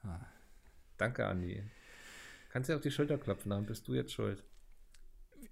[0.03, 0.21] Ah.
[0.99, 1.63] Danke, Andi.
[2.51, 4.45] Kannst du auf die Schulter klopfen, dann bist du jetzt schuld.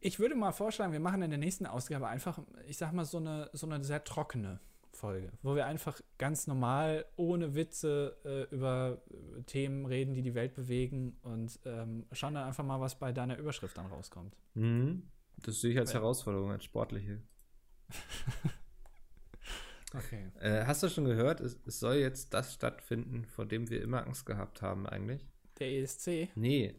[0.00, 3.18] Ich würde mal vorschlagen, wir machen in der nächsten Ausgabe einfach, ich sag mal, so
[3.18, 4.60] eine, so eine sehr trockene
[4.92, 10.34] Folge, wo wir einfach ganz normal, ohne Witze äh, über äh, Themen reden, die die
[10.34, 14.36] Welt bewegen und ähm, schauen dann einfach mal, was bei deiner Überschrift dann rauskommt.
[14.54, 15.08] Mhm.
[15.36, 16.00] Das sehe ich als ja.
[16.00, 17.22] Herausforderung, als sportliche.
[19.94, 20.30] okay.
[20.40, 24.06] Äh, hast du schon gehört, es, es, soll jetzt das stattfinden, vor dem wir immer
[24.06, 25.26] Angst gehabt haben eigentlich?
[25.58, 26.28] Der ESC?
[26.34, 26.74] Nee.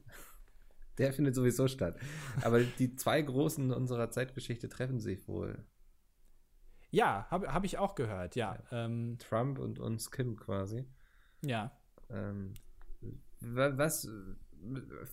[0.97, 1.97] Der findet sowieso statt.
[2.41, 5.65] Aber die zwei Großen unserer Zeitgeschichte treffen sich wohl.
[6.91, 8.61] Ja, habe hab ich auch gehört, ja.
[8.71, 10.85] Ähm, Trump und uns Kim quasi.
[11.41, 11.71] Ja.
[12.09, 12.53] Ähm,
[13.39, 14.09] was,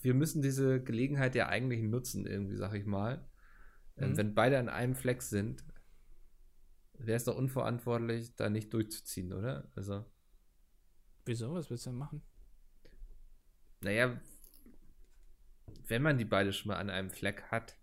[0.02, 3.24] wir müssen diese Gelegenheit ja eigentlich nutzen, irgendwie, sag ich mal.
[3.96, 4.16] Ähm, mhm.
[4.16, 5.64] Wenn beide an einem Fleck sind,
[6.94, 9.70] wäre es doch unverantwortlich, da nicht durchzuziehen, oder?
[9.76, 10.04] Also.
[11.24, 11.54] Wieso?
[11.54, 12.22] Was willst du denn machen?
[13.80, 14.20] Naja,
[15.88, 17.76] wenn man die beide schon mal an einem Fleck hat.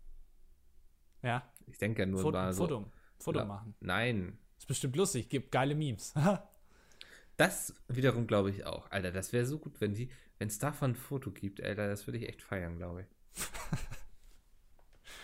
[1.22, 1.51] Ja.
[1.68, 2.64] Ich denke ja nur Foto, mal so.
[2.64, 2.91] Foto.
[3.18, 3.76] Foto machen.
[3.80, 4.38] Nein.
[4.58, 6.14] Ist bestimmt lustig, gibt geile Memes.
[7.38, 8.89] Das wiederum glaube ich auch.
[8.91, 12.08] Alter, das wäre so gut, wenn die, wenn es davon ein Foto gibt, Alter, das
[12.08, 13.43] würde ich echt feiern, glaube ich.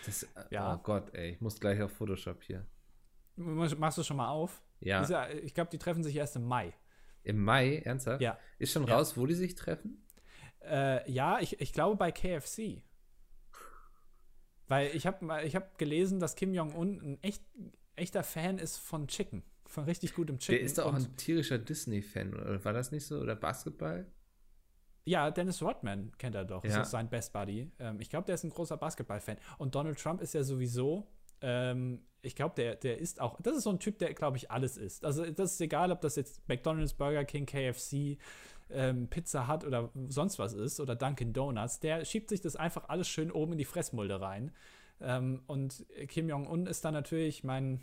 [0.05, 0.73] Das, äh, ja.
[0.73, 2.65] Oh Gott, ey, ich muss gleich auf Photoshop hier.
[3.35, 4.61] Machst du schon mal auf?
[4.79, 5.03] Ja.
[5.05, 6.73] ja ich glaube, die treffen sich erst im Mai.
[7.23, 8.21] Im Mai, ernsthaft?
[8.21, 8.39] Ja.
[8.57, 8.95] Ist schon ja.
[8.95, 10.03] raus, wo die sich treffen?
[10.63, 12.81] Äh, ja, ich, ich glaube bei KFC.
[14.67, 17.43] Weil ich habe ich hab gelesen, dass Kim Jong-un ein echt,
[17.95, 19.43] echter Fan ist von Chicken.
[19.65, 20.55] Von richtig gutem Chicken.
[20.55, 23.19] Der ist doch auch ein tierischer Disney-Fan, oder war das nicht so?
[23.19, 24.05] Oder Basketball?
[25.05, 26.63] Ja, Dennis Rodman kennt er doch.
[26.63, 26.77] Ja.
[26.77, 27.71] Das ist sein Best Buddy.
[27.79, 29.37] Ähm, ich glaube, der ist ein großer Basketball-Fan.
[29.57, 31.07] Und Donald Trump ist ja sowieso,
[31.41, 34.51] ähm, ich glaube, der, der ist auch, das ist so ein Typ, der, glaube ich,
[34.51, 35.03] alles isst.
[35.03, 38.17] Also, das ist egal, ob das jetzt McDonalds, Burger King, KFC,
[38.73, 41.79] ähm, Pizza hat oder sonst was ist oder Dunkin' Donuts.
[41.79, 44.51] Der schiebt sich das einfach alles schön oben in die Fressmulde rein.
[44.99, 47.81] Ähm, und Kim Jong-un ist dann natürlich, mein,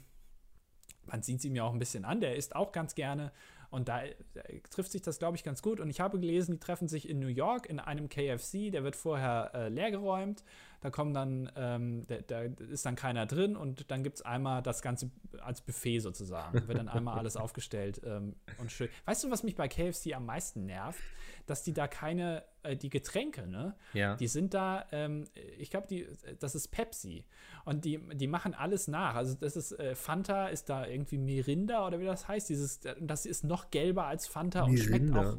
[1.06, 3.32] man sieht ihm ja auch ein bisschen an, der isst auch ganz gerne.
[3.70, 5.78] Und da, da trifft sich das, glaube ich, ganz gut.
[5.80, 8.96] Und ich habe gelesen, die treffen sich in New York in einem KFC, der wird
[8.96, 10.42] vorher äh, leergeräumt.
[10.80, 14.62] Da kommen dann, ähm, da, da, ist dann keiner drin und dann gibt es einmal
[14.62, 15.10] das Ganze
[15.40, 16.68] als Buffet sozusagen.
[16.68, 18.88] Wird dann einmal alles aufgestellt ähm, und schön.
[19.04, 21.00] Weißt du, was mich bei KFC am meisten nervt?
[21.46, 23.74] Dass die da keine, äh, die Getränke, ne?
[23.94, 24.16] Ja.
[24.16, 25.24] Die sind da, ähm,
[25.58, 26.06] ich glaube, die,
[26.38, 27.24] das ist Pepsi.
[27.64, 29.14] Und die, die machen alles nach.
[29.14, 32.50] Also das ist, äh, Fanta ist da irgendwie Mirinda oder wie das heißt.
[32.50, 34.78] Dieses, das ist noch gelber als Fanta Mirinda.
[34.80, 35.38] und schmeckt auch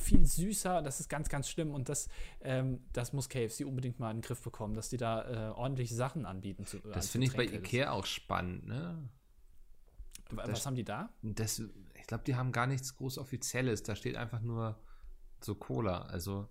[0.00, 0.82] viel süßer.
[0.82, 1.74] Das ist ganz, ganz schlimm.
[1.74, 2.08] Und das,
[2.40, 5.94] ähm, das muss KFC unbedingt mal in den Griff bekommen, dass die da äh, ordentliche
[5.94, 6.66] Sachen anbieten.
[6.66, 9.08] Zu, das finde ich bei Ikea auch spannend, ne?
[10.30, 11.10] Was das, haben die da?
[11.22, 11.62] Das,
[11.94, 13.82] ich glaube, die haben gar nichts groß Offizielles.
[13.82, 14.78] Da steht einfach nur
[15.40, 16.02] so Cola.
[16.02, 16.48] Also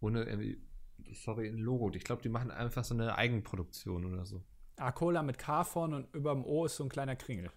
[0.00, 0.62] ohne irgendwie,
[1.12, 1.90] sorry, ein Logo.
[1.94, 4.42] Ich glaube, die machen einfach so eine Eigenproduktion oder so.
[4.76, 7.50] Ah, Cola mit K vorne und über dem O ist so ein kleiner Kringel.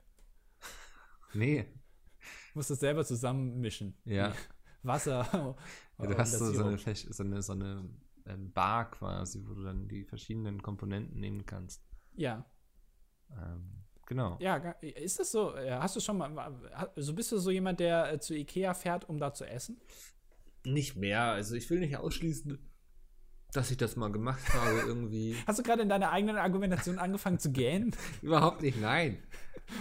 [1.34, 1.66] nee.
[2.54, 3.98] Du musst das selber zusammenmischen.
[4.06, 4.34] Ja.
[4.86, 5.56] Wasser.
[5.98, 7.90] Ja, du hast so, so, eine, so eine, so eine
[8.28, 11.82] ähm, Bar quasi, wo du dann die verschiedenen Komponenten nehmen kannst.
[12.16, 12.46] Ja.
[13.32, 14.38] Ähm, genau.
[14.40, 15.56] Ja, ist das so?
[15.56, 16.54] Hast du schon mal,
[16.96, 19.80] so bist du so jemand, der äh, zu Ikea fährt, um da zu essen?
[20.66, 21.24] Nicht mehr.
[21.24, 22.58] Also ich will nicht ausschließen,
[23.54, 25.36] dass ich das mal gemacht habe irgendwie.
[25.48, 27.96] Hast du gerade in deiner eigenen Argumentation angefangen zu gähnen?
[28.22, 29.24] Überhaupt nicht, nein.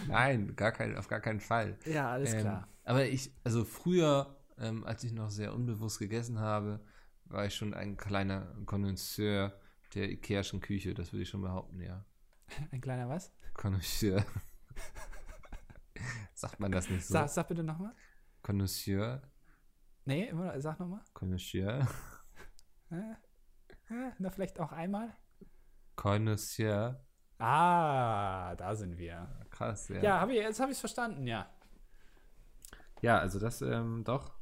[0.08, 1.78] Nein, gar kein, auf gar keinen Fall.
[1.84, 2.68] Ja, alles ähm, klar.
[2.84, 6.80] Aber ich, also früher ähm, als ich noch sehr unbewusst gegessen habe,
[7.26, 9.58] war ich schon ein kleiner Connoisseur
[9.94, 12.04] der Ikeaschen Küche, das würde ich schon behaupten, ja.
[12.70, 13.32] Ein kleiner was?
[13.54, 14.24] Connoisseur.
[16.34, 17.12] Sagt man das nicht so?
[17.12, 17.94] Sag, sag bitte nochmal.
[18.42, 19.22] Connoisseur.
[20.04, 21.00] Nee, immer, sag nochmal.
[21.14, 21.86] Connoisseur.
[24.18, 25.16] na, vielleicht auch einmal.
[25.96, 27.06] Connoisseur.
[27.38, 29.28] Ah, da sind wir.
[29.50, 30.02] Krass, ja.
[30.02, 31.48] Ja, hab ich, jetzt habe ich es verstanden, ja.
[33.00, 34.33] Ja, also das ähm, doch.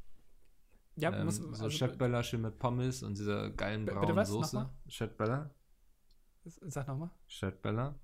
[0.95, 4.29] Ja, ähm, muss, so also, Chatböller schön mit Pommes und dieser geilen braunen was?
[4.29, 4.69] Soße.
[4.87, 5.53] Chatböller.
[6.45, 7.09] Sag nochmal.
[7.27, 7.99] Chatböller.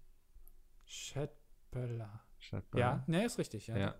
[0.85, 2.23] Chatböller.
[2.79, 3.77] Ja, ne, ist richtig, ja.
[3.77, 3.95] ja.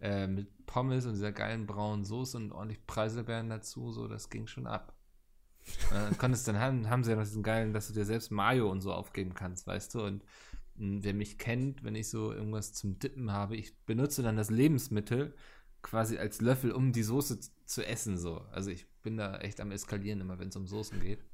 [0.00, 4.46] Äh, mit Pommes und dieser geilen braunen Soße und ordentlich Preiselbeeren dazu, so, das ging
[4.46, 4.94] schon ab.
[5.92, 8.70] äh, konntest dann haben, haben sie ja noch diesen geilen, dass du dir selbst Mayo
[8.70, 10.02] und so aufgeben kannst, weißt du?
[10.02, 10.24] Und
[10.76, 14.36] mh, hm, wer mich kennt, wenn ich so irgendwas zum Dippen habe, ich benutze dann
[14.36, 15.34] das Lebensmittel
[15.82, 17.40] quasi als Löffel, um die Soße
[17.70, 18.16] zu essen.
[18.18, 18.44] So.
[18.52, 21.24] Also ich bin da echt am Eskalieren immer, wenn es um Soßen geht.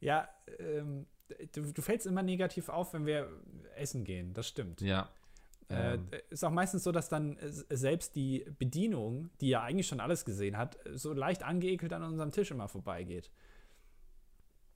[0.00, 1.06] Ja, ähm,
[1.52, 3.28] du, du fällst immer negativ auf, wenn wir
[3.76, 4.34] essen gehen.
[4.34, 4.80] Das stimmt.
[4.80, 5.10] Ja.
[5.68, 6.08] Äh, ähm.
[6.30, 10.56] ist auch meistens so, dass dann selbst die Bedienung, die ja eigentlich schon alles gesehen
[10.56, 13.30] hat, so leicht angeekelt an unserem Tisch immer vorbeigeht.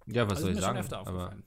[0.07, 0.79] Ja, was also soll ich sagen?
[0.79, 1.45] Öfter aufgefallen.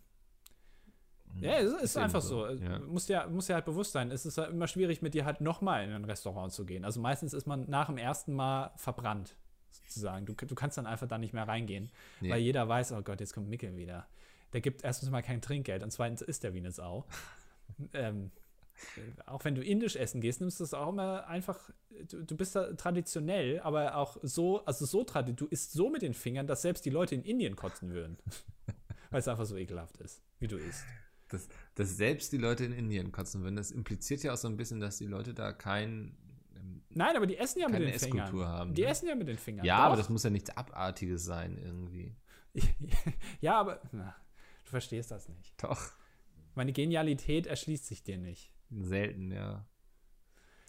[1.36, 2.48] Ja, es ist, einfach so.
[2.48, 2.80] Ja.
[2.80, 4.12] Muss ja, muss ja halt bewusst sein.
[4.12, 6.86] Es ist ja immer schwierig, mit dir halt nochmal in ein Restaurant zu gehen.
[6.86, 9.36] Also meistens ist man nach dem ersten Mal verbrannt,
[9.76, 10.26] sozusagen.
[10.26, 12.30] Du, du kannst dann einfach da nicht mehr reingehen, nee.
[12.30, 14.08] weil jeder weiß, oh Gott, jetzt kommt Mickel wieder.
[14.54, 17.06] Der gibt erstens mal kein Trinkgeld und zweitens ist der wie eine Sau.
[17.94, 18.32] ähm,
[19.26, 21.70] auch wenn du indisch essen gehst, nimmst du es auch immer einfach,
[22.10, 26.02] du, du bist da traditionell, aber auch so, also so traditionell, du isst so mit
[26.02, 28.18] den Fingern, dass selbst die Leute in Indien kotzen würden.
[29.12, 30.84] weil es einfach so ekelhaft ist, wie du isst
[31.34, 33.56] dass, dass selbst die Leute in Indien kotzen würden.
[33.56, 36.16] Das impliziert ja auch so ein bisschen, dass die Leute da kein.
[36.96, 38.40] Nein, aber die essen ja mit den Fingern.
[38.46, 38.88] Haben, die ne?
[38.88, 39.66] essen ja mit den Fingern.
[39.66, 39.84] Ja, Doch.
[39.86, 42.16] aber das muss ja nichts Abartiges sein irgendwie.
[43.42, 44.16] ja, aber na,
[44.64, 45.54] du verstehst das nicht.
[45.64, 45.92] Doch.
[46.56, 48.54] Meine Genialität erschließt sich dir nicht.
[48.70, 49.66] Selten, ja.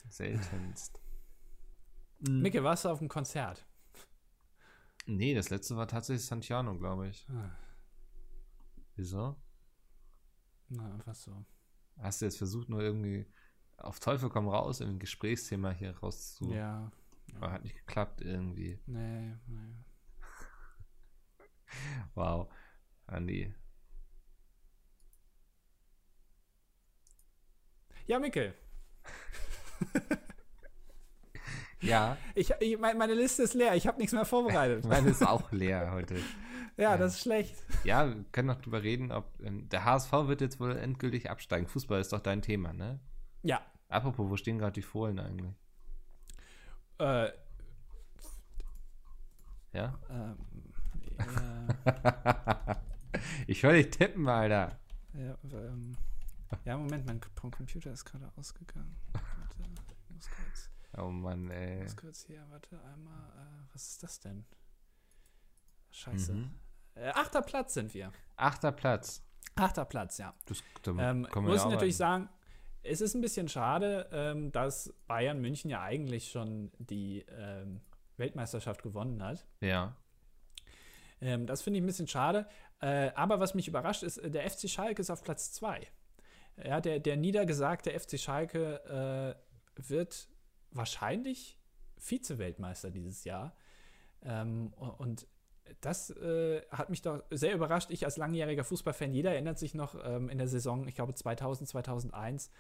[0.08, 1.00] Seltenst.
[2.20, 3.66] Micke, warst du auf dem Konzert?
[5.06, 7.26] Nee, das letzte war tatsächlich Santiano, glaube ich.
[7.28, 7.50] Ah.
[8.96, 9.36] Wieso?
[10.68, 11.44] Na, einfach so.
[11.98, 13.26] Hast du jetzt versucht, nur irgendwie
[13.76, 16.52] auf Teufel komm raus, ein Gesprächsthema hier rauszu.
[16.52, 16.90] Ja.
[17.36, 18.78] Aber hat nicht geklappt irgendwie.
[18.86, 19.74] Nee, nee.
[22.14, 22.48] wow.
[23.06, 23.54] Andi.
[28.06, 28.54] Ja, Mikkel.
[31.80, 32.18] ja.
[32.34, 33.74] Ich, ich, meine Liste ist leer.
[33.74, 34.84] Ich habe nichts mehr vorbereitet.
[34.88, 36.16] meine ist auch leer heute.
[36.76, 37.54] Ja, ja, das ist schlecht.
[37.84, 41.66] Ja, wir können noch drüber reden, ob ähm, der HSV wird jetzt wohl endgültig absteigen.
[41.66, 43.00] Fußball ist doch dein Thema, ne?
[43.44, 43.60] Ja.
[43.88, 45.54] Apropos, wo stehen gerade die Fohlen eigentlich?
[46.98, 47.30] Äh.
[49.72, 49.98] Ja?
[50.08, 50.38] Ähm,
[51.18, 52.80] ja.
[53.46, 54.78] ich höre dich tippen, Alter.
[55.12, 55.96] Ja, ähm,
[56.64, 58.96] ja, Moment, mein Computer ist gerade ausgegangen.
[59.12, 60.70] Warte, ich muss kurz.
[60.96, 61.78] Oh Mann, ey.
[61.78, 63.28] Ich muss kurz hier, warte einmal.
[63.36, 64.44] Äh, was ist das denn?
[65.90, 66.34] Scheiße.
[66.34, 66.54] Mhm.
[66.94, 68.12] Äh, achter Platz sind wir.
[68.36, 69.22] Achter Platz.
[69.56, 70.34] Achter Platz, ja.
[70.46, 72.28] Das, ähm, muss ich natürlich sagen,
[72.84, 77.80] es ist ein bisschen schade, ähm, dass Bayern München ja eigentlich schon die ähm,
[78.16, 79.46] Weltmeisterschaft gewonnen hat.
[79.60, 79.96] Ja.
[81.20, 82.46] Ähm, das finde ich ein bisschen schade.
[82.80, 85.86] Äh, aber was mich überrascht ist, der FC Schalke ist auf Platz 2.
[86.64, 89.36] Ja, der, der niedergesagte FC Schalke
[89.76, 90.28] äh, wird
[90.70, 91.58] wahrscheinlich
[91.98, 93.56] Vize-Weltmeister dieses Jahr.
[94.22, 95.26] Ähm, und
[95.80, 97.90] das äh, hat mich doch sehr überrascht.
[97.90, 101.68] Ich als langjähriger Fußballfan, jeder erinnert sich noch ähm, in der Saison, ich glaube 2000,
[101.68, 102.50] 2001,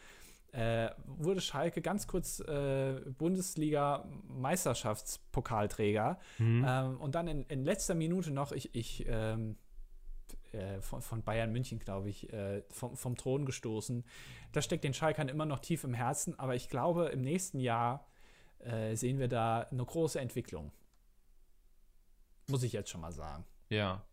[0.52, 6.18] äh, wurde Schalke ganz kurz äh, Bundesliga-Meisterschaftspokalträger.
[6.38, 6.64] Mhm.
[6.66, 9.56] Ähm, und dann in, in, letzter Minute noch, ich, ich ähm,
[10.52, 14.04] äh, von, von, Bayern München, glaube ich, äh, vom, vom, Thron gestoßen.
[14.52, 18.06] Das steckt den Schalkern immer noch tief im Herzen, aber ich glaube, im nächsten Jahr
[18.60, 20.70] äh, sehen wir da eine große Entwicklung.
[22.48, 23.44] Muss ich jetzt schon mal sagen.
[23.68, 24.04] Ja.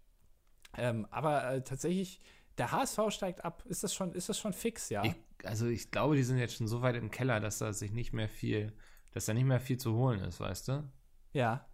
[0.78, 2.22] Ähm, aber äh, tatsächlich,
[2.58, 3.64] der HSV steigt ab.
[3.66, 5.04] Ist das schon, ist das schon fix, ja?
[5.04, 7.92] Ich, also ich glaube, die sind jetzt schon so weit im Keller, dass da sich
[7.92, 8.74] nicht mehr viel,
[9.12, 10.90] dass da nicht mehr viel zu holen ist, weißt du?
[11.34, 11.68] Ja.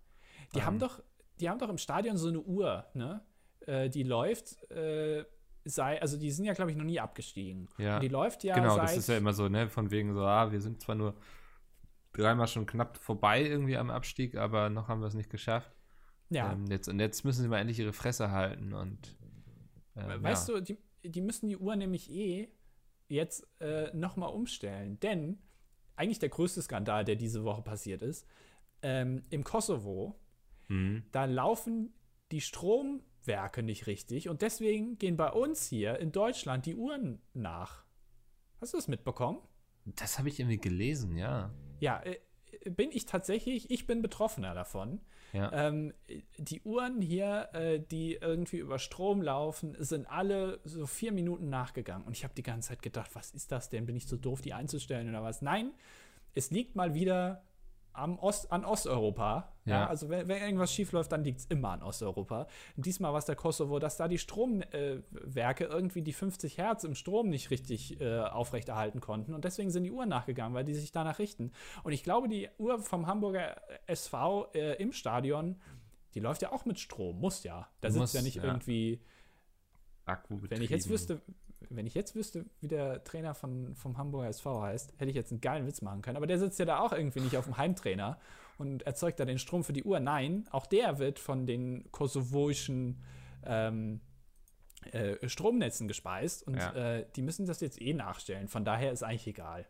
[0.54, 0.66] Die ähm.
[0.66, 1.04] haben doch,
[1.40, 3.22] die haben doch im Stadion so eine Uhr, ne?
[3.66, 5.26] Äh, die läuft, äh,
[5.66, 7.70] sei, also die sind ja, glaube ich, noch nie abgestiegen.
[7.78, 7.96] Ja.
[7.96, 8.56] Und die läuft ja.
[8.56, 9.70] Genau, das ist ja immer so, ne?
[9.70, 11.16] Von wegen so, ah, wir sind zwar nur
[12.14, 15.77] dreimal schon knapp vorbei irgendwie am Abstieg, aber noch haben wir es nicht geschafft.
[16.30, 16.54] Ja.
[16.54, 19.16] Ähm, jetzt, und jetzt müssen sie mal endlich ihre Fresse halten und.
[19.96, 20.56] Ähm, weißt ja.
[20.56, 22.50] du, die, die müssen die Uhr nämlich eh
[23.08, 25.00] jetzt äh, nochmal umstellen.
[25.00, 25.40] Denn
[25.96, 28.28] eigentlich der größte Skandal, der diese Woche passiert ist,
[28.82, 30.20] ähm, im Kosovo,
[30.68, 31.04] mhm.
[31.12, 31.94] da laufen
[32.32, 37.86] die Stromwerke nicht richtig und deswegen gehen bei uns hier in Deutschland die Uhren nach.
[38.60, 39.40] Hast du das mitbekommen?
[39.86, 41.52] Das habe ich irgendwie gelesen, ja.
[41.80, 42.20] Ja, äh,
[42.66, 45.00] bin ich tatsächlich, ich bin Betroffener davon.
[45.34, 45.52] Ja.
[45.52, 45.94] Ähm,
[46.38, 52.06] die Uhren hier, äh, die irgendwie über Strom laufen, sind alle so vier Minuten nachgegangen.
[52.06, 53.86] Und ich habe die ganze Zeit gedacht, was ist das denn?
[53.86, 55.42] Bin ich so doof, die einzustellen oder was?
[55.42, 55.72] Nein,
[56.34, 57.44] es liegt mal wieder
[57.98, 59.54] am Ost, an Osteuropa.
[59.66, 59.82] Ja.
[59.82, 62.48] ja also wenn, wenn, irgendwas schief läuft, dann liegt es immer an Osteuropa.
[62.76, 66.84] Und diesmal war es der Kosovo, dass da die Stromwerke äh, irgendwie die 50 Hertz
[66.84, 69.34] im Strom nicht richtig äh, aufrechterhalten konnten.
[69.34, 71.52] Und deswegen sind die Uhren nachgegangen, weil die sich danach richten.
[71.84, 75.60] Und ich glaube, die Uhr vom Hamburger SV äh, im Stadion,
[76.14, 77.68] die läuft ja auch mit Strom, muss ja.
[77.82, 78.44] Da sitzt ja nicht ja.
[78.44, 79.02] irgendwie.
[80.06, 81.22] Akku wenn ich jetzt wüsste,
[81.70, 85.32] wenn ich jetzt wüsste, wie der Trainer von, vom Hamburger SV heißt, hätte ich jetzt
[85.32, 86.18] einen geilen Witz machen können.
[86.18, 88.20] Aber der sitzt ja da auch irgendwie nicht auf dem Heimtrainer
[88.58, 90.00] und erzeugt da den Strom für die Uhr.
[90.00, 93.04] Nein, auch der wird von den kosovoischen
[93.46, 94.02] ähm,
[94.92, 96.74] äh, Stromnetzen gespeist und ja.
[96.74, 98.48] äh, die müssen das jetzt eh nachstellen.
[98.48, 99.66] Von daher ist eigentlich egal.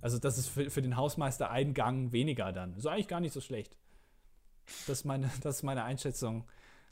[0.00, 2.74] Also, das ist für, für den Hausmeister ein Gang weniger dann.
[2.74, 3.76] Ist eigentlich gar nicht so schlecht.
[4.86, 6.44] Das ist meine, das ist meine Einschätzung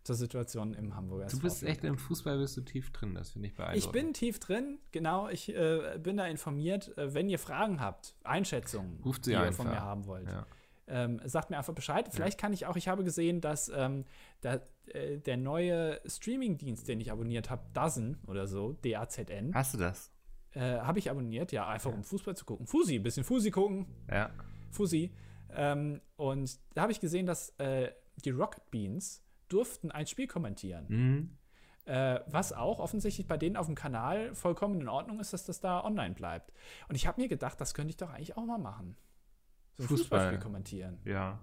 [0.03, 3.48] zur Situation im Hamburger Du bist echt im Fußball, bist du tief drin, das finde
[3.48, 3.84] ich beeindruckend.
[3.84, 6.96] Ich bin tief drin, genau, ich äh, bin da informiert.
[6.98, 9.50] Äh, wenn ihr Fragen habt, Einschätzungen, Ruft sie die einfach.
[9.50, 10.46] ihr von mir haben wollt, ja.
[10.88, 12.09] ähm, sagt mir einfach Bescheid.
[12.11, 12.42] Vielleicht ja.
[12.42, 14.05] kann ich auch, ich habe gesehen, dass ähm,
[14.40, 19.55] da, äh, der neue Streaming-Dienst, den ich abonniert habe, Dozen oder so, D-A-Z-N.
[19.55, 20.11] Hast du das?
[20.55, 21.96] Äh, habe ich abonniert, ja, einfach ja.
[21.96, 22.66] um Fußball zu gucken.
[22.66, 23.86] Fusi, ein bisschen Fusi gucken.
[24.11, 24.30] Ja.
[24.70, 25.14] Fusi.
[25.55, 27.92] Ähm, und da habe ich gesehen, dass äh,
[28.24, 29.22] die Rocket Beans
[29.53, 30.86] durften ein Spiel kommentieren.
[30.88, 31.38] Mhm.
[31.84, 35.61] Äh, was auch offensichtlich bei denen auf dem Kanal vollkommen in Ordnung ist, dass das
[35.61, 36.53] da online bleibt.
[36.88, 38.96] Und ich habe mir gedacht, das könnte ich doch eigentlich auch mal machen.
[39.76, 39.98] So ein Fußball.
[39.98, 41.00] Fußballspiel kommentieren.
[41.05, 41.40] Ja.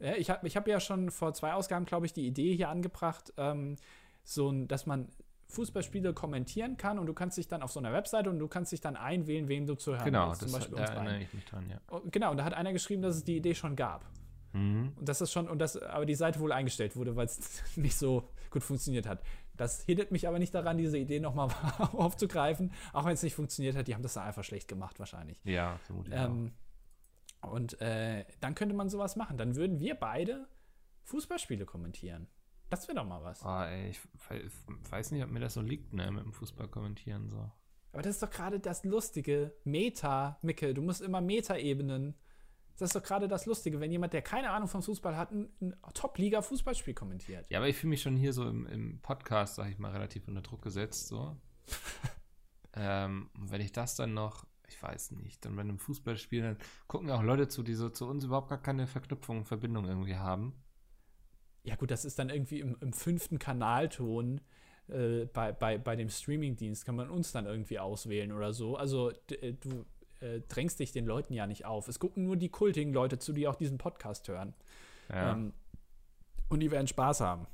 [0.00, 2.70] ja ich habe ich hab ja schon vor zwei Ausgaben, glaube ich, die Idee hier
[2.70, 3.76] angebracht, ähm,
[4.24, 5.08] so ein, dass man
[5.52, 8.72] Fußballspiele kommentieren kann und du kannst dich dann auf so einer Webseite und du kannst
[8.72, 10.40] dich dann einwählen, wem du zu hören genau, willst.
[10.40, 12.00] Genau, da erinnere ich mich dran, ja.
[12.10, 14.04] Genau, und da hat einer geschrieben, dass es die Idee schon gab.
[14.52, 14.92] Mhm.
[14.96, 17.96] Und das ist schon, und das, aber die Seite wohl eingestellt wurde, weil es nicht
[17.96, 19.22] so gut funktioniert hat.
[19.56, 21.48] Das hindert mich aber nicht daran, diese Idee nochmal
[21.92, 23.86] aufzugreifen, auch wenn es nicht funktioniert hat.
[23.88, 25.40] Die haben das da einfach schlecht gemacht, wahrscheinlich.
[25.44, 26.18] Ja, vermutlich.
[26.18, 26.52] Ähm,
[27.42, 29.36] Und äh, dann könnte man sowas machen.
[29.36, 30.46] Dann würden wir beide
[31.04, 32.28] Fußballspiele kommentieren.
[32.70, 33.44] Das wäre doch mal was.
[33.44, 34.00] Oh, ey, ich
[34.90, 37.50] weiß nicht, ob mir das so liegt, ne, mit dem Fußball kommentieren so.
[37.92, 39.52] Aber das ist doch gerade das Lustige.
[39.64, 42.14] Meta, Micke, du musst immer Meta-Ebenen.
[42.82, 45.48] Das ist doch gerade das Lustige, wenn jemand, der keine Ahnung vom Fußball hat, ein,
[45.60, 47.48] ein Top-Liga-Fußballspiel kommentiert.
[47.48, 50.26] Ja, aber ich fühle mich schon hier so im, im Podcast, sag ich mal, relativ
[50.26, 51.36] unter Druck gesetzt, so.
[52.74, 56.56] ähm, wenn ich das dann noch, ich weiß nicht, dann bei einem Fußballspiel, dann
[56.88, 60.16] gucken ja auch Leute zu, die so zu uns überhaupt gar keine Verknüpfung, Verbindung irgendwie
[60.16, 60.52] haben.
[61.62, 64.40] Ja, gut, das ist dann irgendwie im, im fünften Kanalton
[64.88, 68.74] äh, bei, bei, bei dem Streamingdienst kann man uns dann irgendwie auswählen oder so.
[68.74, 69.86] Also äh, du
[70.22, 71.88] äh, drängst dich den Leuten ja nicht auf.
[71.88, 74.54] Es gucken nur die kultigen Leute zu, die auch diesen Podcast hören.
[75.08, 75.32] Ja.
[75.32, 75.52] Ähm,
[76.48, 77.46] und die werden Spaß haben.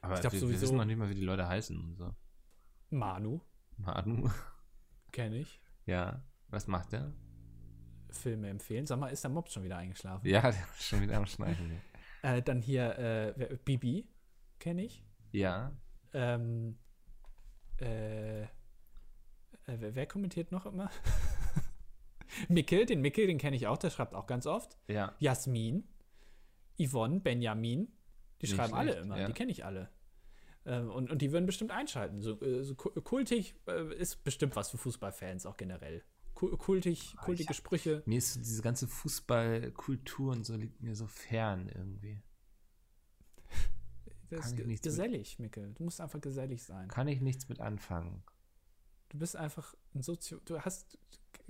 [0.00, 1.96] Aber ich glaub, wir, sowieso, wir wissen noch nicht mal, wie die Leute heißen und
[1.96, 2.14] so.
[2.90, 3.40] Manu.
[3.76, 4.30] Manu.
[5.12, 5.60] Kenne ich.
[5.86, 6.22] Ja.
[6.48, 7.12] Was macht der?
[8.10, 8.86] Filme empfehlen.
[8.86, 10.26] Sag mal, ist der Mob schon wieder eingeschlafen?
[10.28, 11.80] Ja, der ist schon wieder am Schneiden.
[12.22, 14.06] äh, dann hier äh, Bibi,
[14.60, 15.04] kenne ich.
[15.32, 15.72] Ja.
[16.12, 16.78] Ähm,
[17.78, 18.46] äh,
[19.66, 20.90] äh, wer, wer, kommentiert noch immer?
[22.48, 24.76] Mikkel, den Mikkel, den kenne ich auch, der schreibt auch ganz oft.
[24.88, 25.14] Ja.
[25.18, 25.84] Jasmin,
[26.78, 27.88] Yvonne, Benjamin,
[28.40, 29.26] die Nicht schreiben schlecht, alle immer, ja.
[29.26, 29.90] die kenne ich alle.
[30.66, 32.20] Ähm, und, und die würden bestimmt einschalten.
[32.22, 36.02] So, äh, so kultig äh, ist bestimmt was für Fußballfans auch generell.
[36.34, 38.02] Kultig, ah, kultige hab, Sprüche.
[38.06, 42.20] Mir ist diese ganze Fußballkultur und so liegt mir so fern irgendwie.
[44.30, 45.72] Das ist gesellig, Mikkel.
[45.74, 46.88] Du musst einfach gesellig sein.
[46.88, 48.24] Kann ich nichts mit anfangen.
[49.14, 50.98] Du bist einfach ein Sozio du hast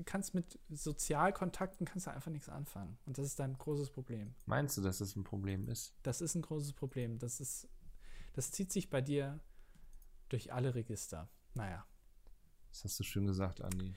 [0.05, 4.35] kannst mit Sozialkontakten kannst du einfach nichts anfangen und das ist dein großes Problem.
[4.45, 5.95] Meinst du, dass das ein Problem ist?
[6.03, 7.19] Das ist ein großes Problem.
[7.19, 7.67] Das ist
[8.35, 9.41] das zieht sich bei dir
[10.29, 11.31] durch alle Register.
[11.55, 11.87] Naja.
[12.69, 13.95] Das hast du schön gesagt, Andi.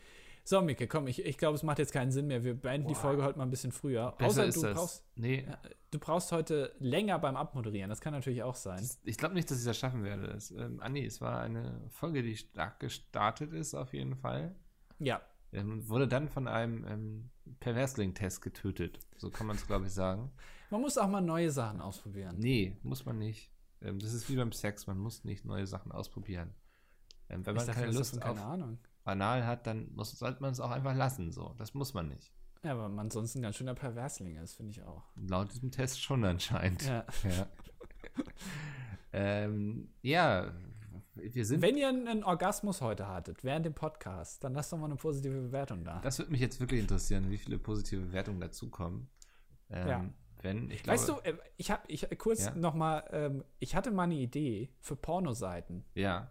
[0.48, 2.42] So, Micke, komm, ich, ich glaube, es macht jetzt keinen Sinn mehr.
[2.42, 2.94] Wir beenden Boah.
[2.94, 4.14] die Folge heute mal ein bisschen früher.
[4.18, 5.46] Besser Außer du brauchst, nee.
[5.92, 7.90] du brauchst heute länger beim Abmoderieren.
[7.90, 8.82] Das kann natürlich auch sein.
[9.04, 10.28] Ich glaube nicht, dass ich das schaffen werde.
[10.28, 14.56] Es, ähm, Andi, es war eine Folge, die stark gestartet ist, auf jeden Fall.
[15.00, 15.20] Ja.
[15.52, 17.30] Ähm, wurde dann von einem ähm,
[17.60, 19.00] Perversling-Test getötet.
[19.18, 20.32] So kann man es, glaube ich, sagen.
[20.70, 22.38] Man muss auch mal neue Sachen ausprobieren.
[22.40, 23.52] Nee, muss man nicht.
[23.82, 24.88] Ähm, das ist wie beim Sex.
[24.88, 26.54] Man muss nicht neue Sachen ausprobieren.
[27.28, 28.78] Ähm, wenn man ich keine Lust keine auf, Ahnung
[29.08, 31.32] banal hat, dann muss, sollte man es auch einfach lassen.
[31.32, 32.34] So, das muss man nicht.
[32.62, 35.04] Ja, aber man sonst ein ganz schöner Perversling ist, finde ich auch.
[35.16, 36.84] Laut diesem Test schon anscheinend.
[36.86, 37.06] Ja.
[37.24, 37.48] Ja,
[39.14, 40.52] ähm, ja
[41.16, 41.62] wir sind.
[41.62, 45.40] Wenn ihr einen Orgasmus heute hattet, während dem Podcast, dann lasst doch mal eine positive
[45.40, 46.02] Bewertung da.
[46.02, 49.08] Das würde mich jetzt wirklich interessieren, wie viele positive Bewertungen dazukommen.
[49.70, 50.06] Ähm, ja.
[50.42, 52.56] Wenn, ich glaube, weißt du, äh, ich habe ich kurz ja?
[52.56, 55.86] noch mal, ähm, ich hatte mal eine Idee für Pornoseiten.
[55.96, 56.30] Ja.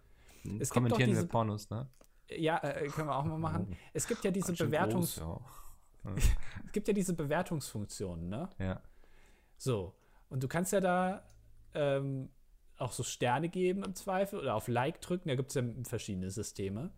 [0.60, 1.88] Es Kommentieren diese, wir Pornos, ne?
[2.30, 3.68] Ja, äh, können wir auch mal machen.
[3.70, 3.74] Oh.
[3.92, 5.16] Es gibt ja diese Bewertungs...
[5.16, 5.40] Groß,
[6.04, 6.14] ja.
[6.66, 8.48] es gibt ja diese Bewertungsfunktionen, ne?
[8.58, 8.80] Ja.
[9.56, 9.94] So.
[10.28, 11.28] Und du kannst ja da
[11.74, 12.30] ähm,
[12.78, 15.28] auch so Sterne geben im Zweifel oder auf Like drücken.
[15.28, 16.90] Da gibt es ja verschiedene Systeme.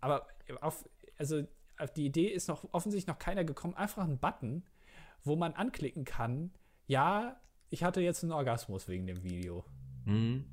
[0.00, 0.26] Aber
[0.60, 0.88] auf,
[1.18, 1.44] also
[1.78, 3.74] auf die Idee ist noch offensichtlich noch keiner gekommen.
[3.74, 4.64] Einfach ein Button,
[5.22, 6.52] wo man anklicken kann,
[6.86, 7.40] ja,
[7.70, 9.64] ich hatte jetzt einen Orgasmus wegen dem Video.
[10.04, 10.44] Mhm.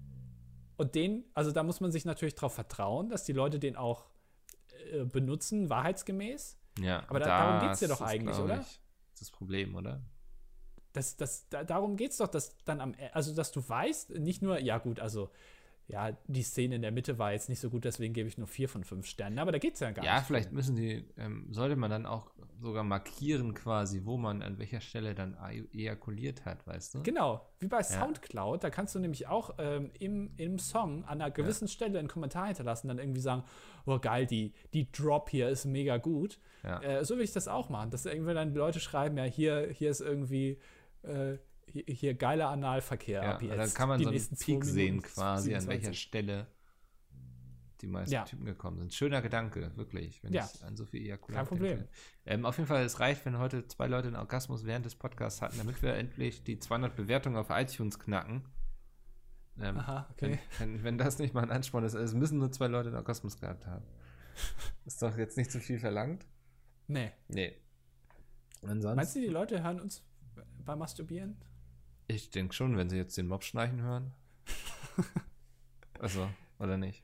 [0.82, 4.08] Und den, also da muss man sich natürlich darauf vertrauen, dass die Leute den auch
[4.92, 6.58] äh, benutzen, wahrheitsgemäß.
[6.80, 8.58] Ja, aber da, darum geht es ja doch eigentlich, oder?
[8.58, 8.68] Das
[9.14, 10.02] ist das Problem, oder?
[10.92, 14.42] Das, das, da, darum geht es doch, dass dann am, also dass du weißt, nicht
[14.42, 15.30] nur, ja gut, also
[15.88, 18.48] ja, die Szene in der Mitte war jetzt nicht so gut, deswegen gebe ich nur
[18.48, 19.40] vier von fünf Sternen.
[19.40, 20.22] Aber da geht es ja gar ja, nicht.
[20.22, 24.58] Ja, vielleicht müssen die, ähm, sollte man dann auch sogar markieren quasi, wo man an
[24.58, 25.36] welcher Stelle dann
[25.74, 27.04] ejakuliert hat, weißt du?
[27.04, 27.84] Genau, wie bei ja.
[27.84, 31.72] Soundcloud, da kannst du nämlich auch ähm, im, im Song an einer gewissen ja.
[31.72, 33.44] Stelle einen Kommentar hinterlassen, dann irgendwie sagen,
[33.86, 36.40] oh geil, die, die Drop hier ist mega gut.
[36.64, 39.90] Äh, so will ich das auch machen, dass irgendwie dann Leute schreiben, ja, hier, hier
[39.90, 40.60] ist irgendwie
[41.04, 41.38] äh,
[41.72, 43.58] hier, geiler Analverkehr ja, ab jetzt.
[43.58, 45.56] Dann kann man so einen Peak sehen quasi, 27.
[45.56, 46.48] an welcher Stelle
[47.82, 48.24] die meisten ja.
[48.24, 48.94] Typen gekommen sind.
[48.94, 50.50] Schöner Gedanke, wirklich, wenn ja.
[50.54, 51.84] ich an so viel Ejakulat Kein Problem.
[52.26, 55.42] Ähm, auf jeden Fall, es reicht, wenn heute zwei Leute einen Orgasmus während des Podcasts
[55.42, 58.44] hatten, damit wir endlich die 200 Bewertungen auf iTunes knacken.
[59.60, 60.40] Ähm, Aha, okay.
[60.60, 62.98] Wenn, wenn, wenn, das nicht mal ein Ansporn ist, es müssen nur zwei Leute einen
[62.98, 63.86] Orgasmus gehabt haben.
[64.86, 66.26] Ist doch jetzt nicht zu viel verlangt?
[66.88, 67.12] Nee.
[67.28, 67.58] Nee.
[68.64, 70.04] Ansonsten, Meinst du, die Leute hören uns
[70.64, 71.38] beim Masturbieren?
[72.16, 74.12] Ich denke schon, wenn sie jetzt den Mob schnarchen hören.
[76.00, 76.28] also,
[76.60, 77.04] oder nicht?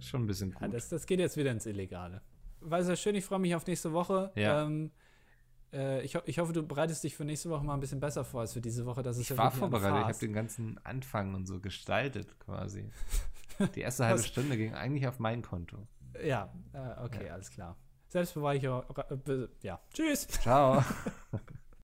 [0.00, 0.62] Schon ein bisschen gut.
[0.62, 2.22] Ja, das, das geht jetzt wieder ins Illegale.
[2.60, 4.32] War sehr schön, ich freue mich auf nächste Woche.
[4.34, 4.64] Ja.
[4.64, 4.90] Ähm,
[5.72, 8.24] äh, ich, ho ich hoffe, du bereitest dich für nächste Woche mal ein bisschen besser
[8.24, 9.02] vor als für diese Woche.
[9.02, 12.90] Das ist ich ja war vorbereitet, ich habe den ganzen Anfang und so gestaltet quasi.
[13.74, 15.86] Die erste halbe Stunde ging eigentlich auf mein Konto.
[16.24, 17.34] Ja, äh, okay, ja.
[17.34, 17.76] alles klar.
[18.08, 18.86] Selbstbeweihräucher.
[19.62, 20.26] Ja, tschüss.
[20.28, 20.82] Ciao.